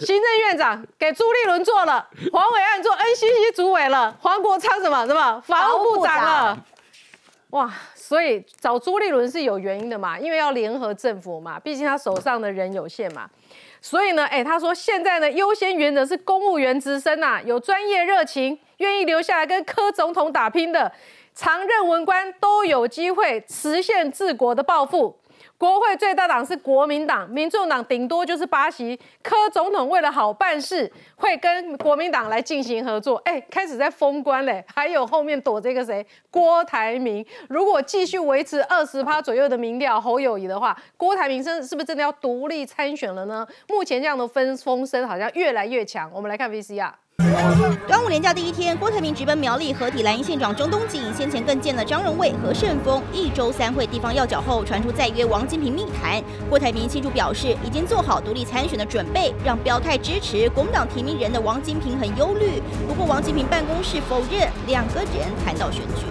[0.07, 6.57] 政院长给朱立伦做了，黄伟案做 NCC 主委了，黄国昌什么什么法务部长了，
[7.49, 7.71] 哇，
[8.07, 13.27] 所以找朱立伦是有原因的嘛，因为要联合政府嘛，毕竟他手上的人有限嘛。
[13.81, 20.91] 所以呢，哎，他说现在呢，优先原则是公务员职升呐，有专业热情，愿意留下来跟柯总统打拼的，
[21.33, 25.17] 常任文官都有机会实现治国的抱负。
[25.57, 28.99] 国会最大党是国民党，民众党顶多就是八席。
[29.23, 33.15] 柯总统为了好办事，会跟国民党来进行合作。
[33.25, 36.05] 哎，开始在封关嘞，还有后面躲这个谁？
[36.29, 37.25] 郭台铭。
[37.47, 43.47] 如果继续维持二十趴左右的民调，侯友谊的话，郭台铭真是不是真的要独立参选了呢？
[43.69, 46.11] 目前这样的分风声好像越来越强。
[46.13, 46.91] 我们来看 VCR。
[47.87, 53.01] 端午连假第一天，郭台铭直奔苗栗合体蓝营县长中东锦，先前更见了张荣卫和盛峰。
[53.13, 56.21] 一周三会地方要角后，传出再约王金平密谈。
[56.49, 62.61] 郭台铭庆祝表示，已经做好独立参选的准备，让表态支持国民党提名人的王金平很忧虑。
[62.87, 66.05] 不过王金平办公室否认两个人谈到选举。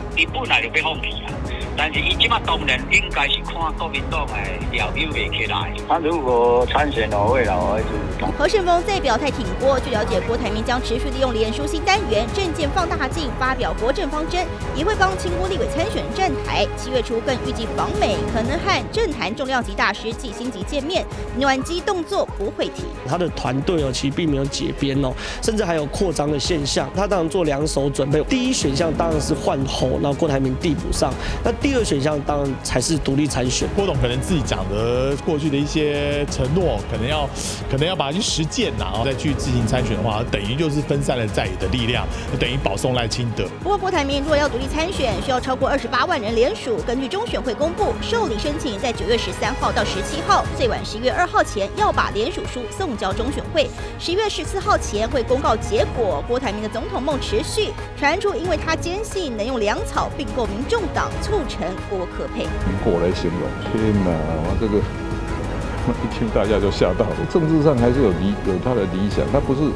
[1.77, 4.33] 但是伊即马当然应该是看国民党的
[4.73, 5.73] 了表袂起来。
[5.89, 8.25] 他如果参选了，未来我会支持。
[8.39, 14.47] 何胜峰在表态挺郭，据了解，郭台铭将持续利用脸书新单元证件放大镜发表国政方针，
[14.77, 16.67] 也会帮清郭立委参选站台。
[16.77, 21.05] 七月初更预计访美，可能和政坛重量级大师季星级见面，
[21.39, 22.85] 暖机动作不会停。
[23.07, 25.13] 他的团队哦，其实并没有解编哦，
[25.43, 26.89] 甚至还有扩张的现象。
[26.95, 31.13] 他当然做两手准备，第一选项当然是换侯，然后郭台铭递补上。
[31.43, 33.67] 那第二选项当然才是独立参选。
[33.75, 37.27] 郭董可能自己讲的过去的一些承诺，可能要
[37.71, 42.07] 可能要把它去实践呐，然后再去自行参选的话，等于就是分散了在野的力量，
[42.39, 43.49] 等于保送赖清德。
[43.63, 46.77] 不过郭台铭若要独立参选，需要超过二十八万人联署。
[46.87, 53.67] 根据中选会公布，受理申请在九月十三号到十七号，最晚十一月二号前要把联署书送交中选会。
[53.99, 56.23] 十一月十四号前会公告结果。
[56.29, 61.54] 郭台铭的总统梦持续传出，因为他坚信能用粮草并购民众党，促成
[61.89, 62.47] 郭克佩。
[62.83, 64.11] 过来形容，天哪！
[64.47, 64.79] 我这个
[66.03, 67.17] 一听大家就吓到了。
[67.31, 69.71] 政治上还是有理有他的理想，他不是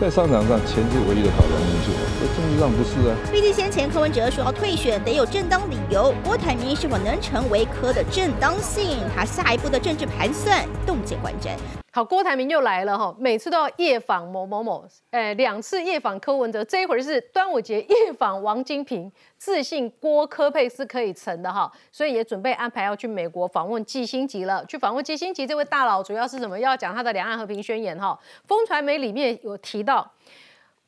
[0.00, 3.16] 在商场上钱是唯一的考量因素，在政治上不是啊。
[3.32, 6.14] 毕竟先前柯文哲说要退选，得有正当理由。
[6.24, 8.98] 郭台铭是否能成为柯的正当性？
[9.14, 11.83] 他下一步的政治盘算，洞见观瞻。
[11.94, 24.66] 好，郭台铭又来了哈，每次都要夜访某某某，哎，两次夜访柯文哲，这一会儿是端午节夜访王金平，自信郭科配是可以成的哈，所以也准备安排要去美国访问季星吉了。
[24.66, 26.58] 去访问季星吉这位大佬，主要是什么？
[26.58, 28.18] 要讲他的两岸和平宣言哈。
[28.48, 30.10] 风传媒里面有提到，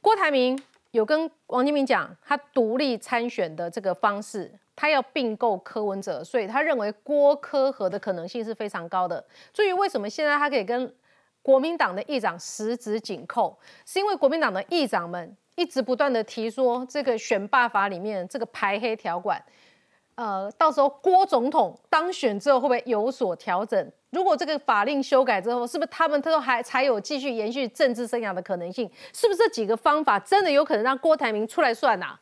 [0.00, 4.52] 郭台铭有跟王金平讲，他独立参选的这个方式。
[4.76, 9.24] 他要并购柯文哲，所以他认为郭柯和的可能性是非常高的。
[9.52, 10.94] 至于为什么现在他可以跟
[11.42, 19.42] 国民党的议长十指紧扣，是因为国民党的议长们一直不断的提说，这个选罢法里面这个排黑条款，
[20.16, 23.90] 呃，到时候郭总统当选之后会不会有所调整？
[24.10, 28.90] 如果这个法令修改之后，是不是他们都还才有继续延续政治生涯的可能性？
[29.12, 32.18] 是不是这几个方法真的有可能让郭台铭出来算呐？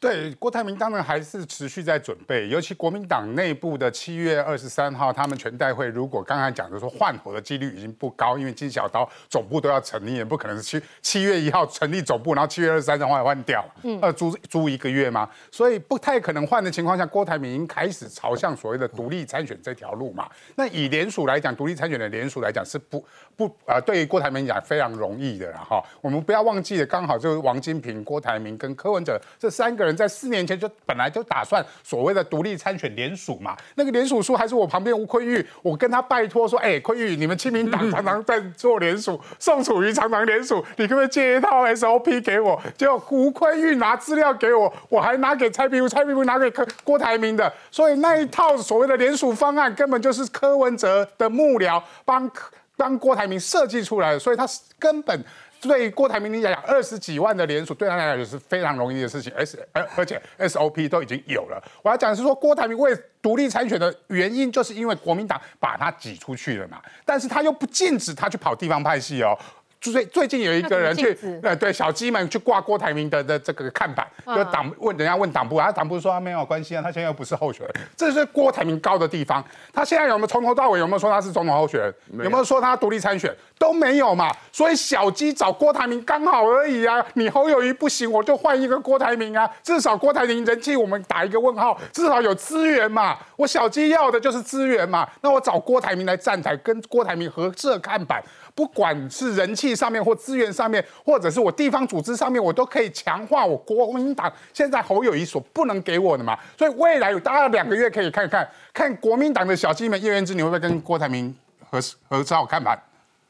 [0.00, 20.30] 对，郭台铭当然还是持续在准备，尤其国民党内部的七月二十三号，他们全代会如果刚才讲的说换火的几率已经不高，因为金小刀总部都要成立，也不可能是七七月一号成立总部，然后七月二十三号换换掉，嗯，呃，租租一个月嘛，所以不太可能换的情况下，郭台铭已经开始朝向所谓的独立参选这条路嘛。
[20.54, 25.82] 那以联署来讲，独立参选的联署来讲是不不呃，对于郭台铭讲非常容易的哈。
[26.00, 29.98] 我们不要忘记了，刚好就是王金平、郭台铭跟柯文哲这三个人。
[29.98, 42.60] 在四年前就本来就打算所谓的独立参选联署嘛，那个联署书还是我旁边吴坤玉，我跟他拜托说，哎，坤玉，你们亲民党常常在做联署，宋楚瑜常常联署，你可不可以借一套 SOP 给我？
[42.76, 52.30] 结果吴坤玉拿资料给我，我还拿给蔡壁如，蔡壁如拿给柯郭台铭的，所以那一套所谓的联署方案根本就是柯文哲的幕僚帮
[52.76, 54.46] 帮郭台铭设计出来的，所以他
[54.78, 55.24] 根本。
[55.60, 61.62] 对郭台铭来讲，二十几万的连署对他来讲也是非常容易的事情，S 而而且 SOP 都已经有了。
[61.82, 69.36] 我要讲的是说，郭台铭为独立参选的原因，就是因为国民党把他挤出去了嘛，但是他又不禁止他去跑地方派系哦。
[69.80, 79.44] 最最近有一个人去，呃，对小鸡们去挂郭台铭的的这个看板，就党问人家问党部啊，党部说他没有关系啊，他现在又不是候选人，这是郭台铭高的地方。
[79.72, 81.94] 他现在有没有从头到尾有没有说他是总统候选人？
[82.24, 83.34] 有没有说他独立参选？
[83.58, 84.34] 都没有嘛。
[84.50, 87.04] 所以小鸡找郭台铭刚好而已啊。
[87.14, 89.48] 你侯友谊不行，我就换一个郭台铭啊。
[89.62, 93.16] 至少郭台铭人气我们打一个问号，至少有资源嘛。
[93.36, 95.08] 我小鸡要的就是资源嘛。
[95.20, 98.20] 那我找郭台铭来站台，跟郭台铭合设看板。
[98.58, 106.36] 不管是人气上面或资源上面，或者是我地方组织上面，我都可以强化我国民党现在侯友谊所不能给我的嘛。
[106.56, 111.32] 所以未来有大概两个月可以看看看国民党的小鸡们叶元之，你会不会跟郭台铭
[111.70, 111.78] 合
[112.08, 112.76] 合照看盘？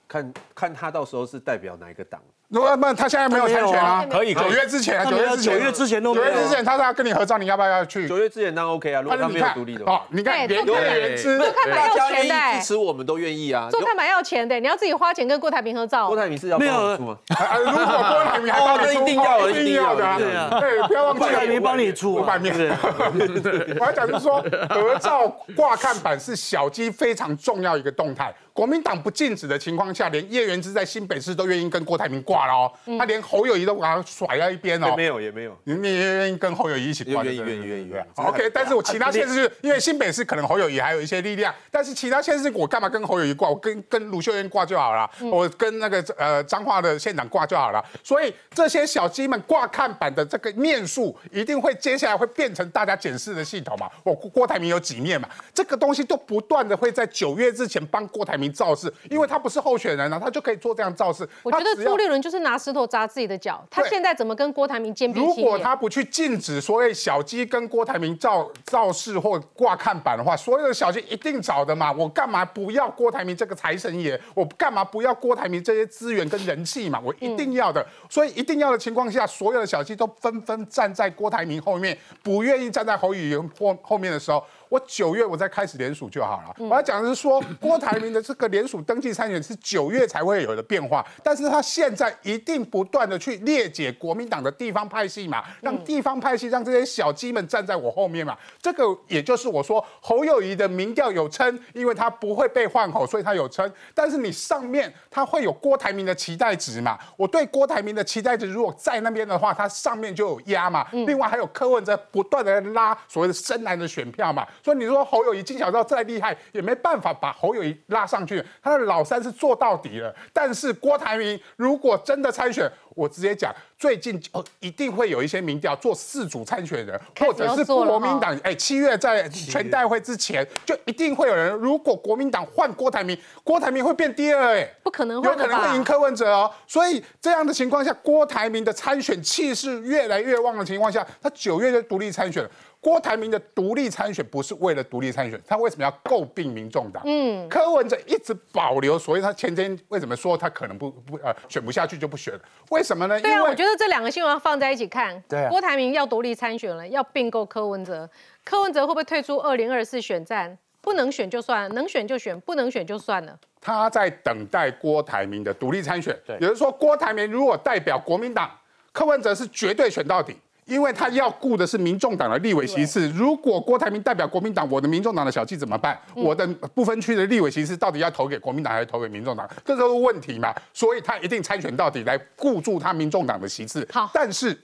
[0.08, 2.18] 看看他到时候是代表哪一个党？
[2.48, 4.32] 如果不，他现在没有参选啊，可以。
[4.32, 6.26] 九月之前，九月九月之前都没有。
[6.26, 8.08] 九月之前，他说要跟你合照，你要不要要去？
[8.08, 9.84] 九月之前当然 OK 啊，如果他没有独立的。
[9.84, 13.68] 好，你看，连叶元之，做看板要钱的，支持我们都愿意啊。
[13.70, 16.06] 做看板要钱的，你要自己花钱跟郭台铭合照。
[16.06, 17.18] 郭台铭是要没有出吗？
[17.66, 20.58] 如果郭台铭还帮你出，一定要，一定要的。
[20.58, 22.54] 对，不要忘记郭台铭帮你出五百面。
[23.78, 28.34] 我要讲是说，合照挂看板是小鸡非常重要一个动态。
[28.58, 32.72] 国民党不禁止的情况下，连叶元之在新北市都愿意跟郭台铭挂了哦。
[32.98, 34.96] 他连侯友谊都把他甩在一边哦。
[34.96, 37.22] 没有也没有，你你愿意跟侯友谊一起挂？
[37.22, 38.06] 愿意愿意愿意愿意。
[38.16, 43.48] OK，但是我其他县市，因为新北市可能侯友谊还有一些力量，但是其他县市我干嘛跟侯友谊挂？
[43.48, 47.80] 我跟跟卢秀燕挂就好了，我跟那个呃彰化的县长挂就好了。
[48.02, 53.88] 所以这些小鸡们挂看板的这个面数，一定会接下来会变成大家检视的系统嘛？
[54.02, 55.28] 我郭台铭有几面嘛？
[55.54, 59.28] 这个东西都不断的会在九月之前帮郭台铭造势，因为。
[59.28, 61.28] 他不是候选人啊，他就可以做这样造势。
[61.42, 62.28] 我觉得朱立伦就。
[62.28, 63.66] 是拿石头砸自己的脚。
[63.70, 65.34] 他对现在怎么跟郭台铭肩并如？
[65.34, 71.90] 果他不去禁止所谓小鸡跟郭台铭造造势或挂看板的话，所有的小鸡一定找的嘛。
[71.90, 74.20] 我干嘛不要郭台铭这个财神爷？
[74.34, 77.00] 我干嘛不要郭台铭这些资源跟人气嘛？
[77.02, 77.82] 我一定要的。
[78.10, 84.44] 所以一定要的情况下，所有的小鸡都纷纷站在郭台铭后面，不愿意站在侯友宜后后面的时候。
[84.68, 86.54] 我九月我再开始联署就好了。
[86.58, 98.36] 我要讲的是说，郭台铭的这个联署登记参选是九月才会有的变化，但是他现在一定不断的去裂解国民党的地方派系嘛，让地方派系让这些小鸡们站在我后面嘛。
[98.60, 103.70] 这个也就是我说侯友谊的民调有称，因为他不会被换候，所以他有称。
[103.94, 106.98] 但是你上面他会有郭台铭的期待值嘛？
[107.16, 110.86] 我对郭台铭的期待值如果在那边的话，他上面就有压嘛。
[110.92, 114.46] 另外还有柯文哲不断的拉所谓的深蓝的选票嘛。
[114.62, 118.44] 所以你说侯友谊、金小赵再厉害，也没办法把侯友谊拉上去。
[118.62, 120.14] 他的老三是做到底了。
[120.32, 131.52] 但是郭台铭如果真的参选，我直接讲，最近哦一定会有一些民调做四组参选人，或者是国民党，哎，七月在全代会之前，就一定会有人。
[131.52, 135.84] 如果国民党换郭台铭，郭台铭会变第二，哎，不可能有可能会赢？
[135.84, 136.50] 柯文哲哦。
[136.66, 142.50] 所以这样的情况下，郭台铭的参选气势越来越旺的情况下，他九月就独立参选了。
[142.80, 147.02] 郭台铭的独立参选不是为了独立参选，他为什么要诟病民众党？
[147.04, 152.40] 嗯，柯文哲一直保留，所以他前天为什么说他可能不不呃选不下去就不选了？
[152.70, 153.20] 为什么呢？
[153.20, 155.22] 对啊，我觉得这两个新闻要放在一起看。
[155.28, 158.08] 对啊郭台铭要独立参选了，要并购柯文哲，
[158.42, 160.56] 柯文哲会不会退出二零二四选战？
[160.80, 163.38] 不能选就算了，能选就选，不能选就算了。
[163.60, 166.18] 他在等待郭台铭的独立参选。
[166.28, 168.50] 也就是说，郭台铭如果代表国民党，
[168.90, 170.34] 柯文哲是绝对选到底。
[170.68, 175.98] 因为他要顾的是民众党的立委席次，如果郭台铭代表国民党，我的民众党的小弟怎么办？
[176.14, 179.48] 我的不分区的立委席次到底要投给国民党还是投给民众党？
[179.64, 180.54] 这都是问题嘛。
[180.74, 183.88] 所以他一定参选到底，来顾住他民众党的席次。
[183.90, 184.56] 好，但是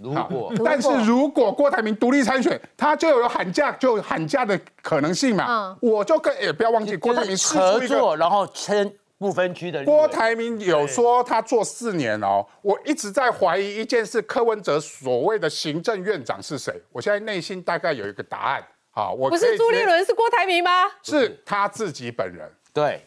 [0.00, 5.76] 如果但是如果郭台铭独立参选，他就有喊价，就有喊价的可能性嘛。
[5.80, 16.72] 我就跟也不要忘记，郭台铭合作，然后签不分区的郭台铭有说他做四年哦，我一直在怀疑一件事，柯文哲所谓的行政院长是谁？
[16.92, 18.64] 我现在内心大概有一个答案。
[18.90, 20.84] 好，我不是朱立伦，是郭台铭吗？
[21.02, 22.48] 是他自己本人。
[22.72, 23.04] 对，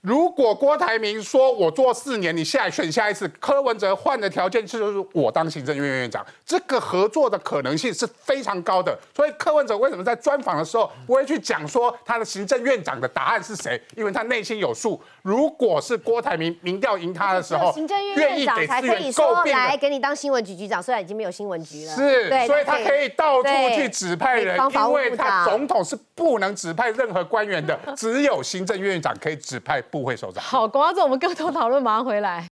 [0.00, 8.98] 如果郭台铭说我做四年，你下来选下一次，柯文哲换的条件就是我当行政院院长，这个合作的可能性是非常高的。
[9.14, 13.80] 所以柯文哲为什么在专访的时候不会去讲说他的行政院长的答案是谁？
[13.94, 14.98] 因为他内心有数。
[15.22, 19.44] 如果是郭台铭民调赢他的时候，行政院院长才可以说。
[19.44, 21.94] 来给你当新闻局局长，虽然已经没有新闻局了。
[21.94, 30.42] 是，所以他可以到处去指派人，因为他总统是不能指派任何官员的， 只有行政院长可以指派部会首长。
[30.42, 32.49] 好，广告之后我们更多讨论，马上回来。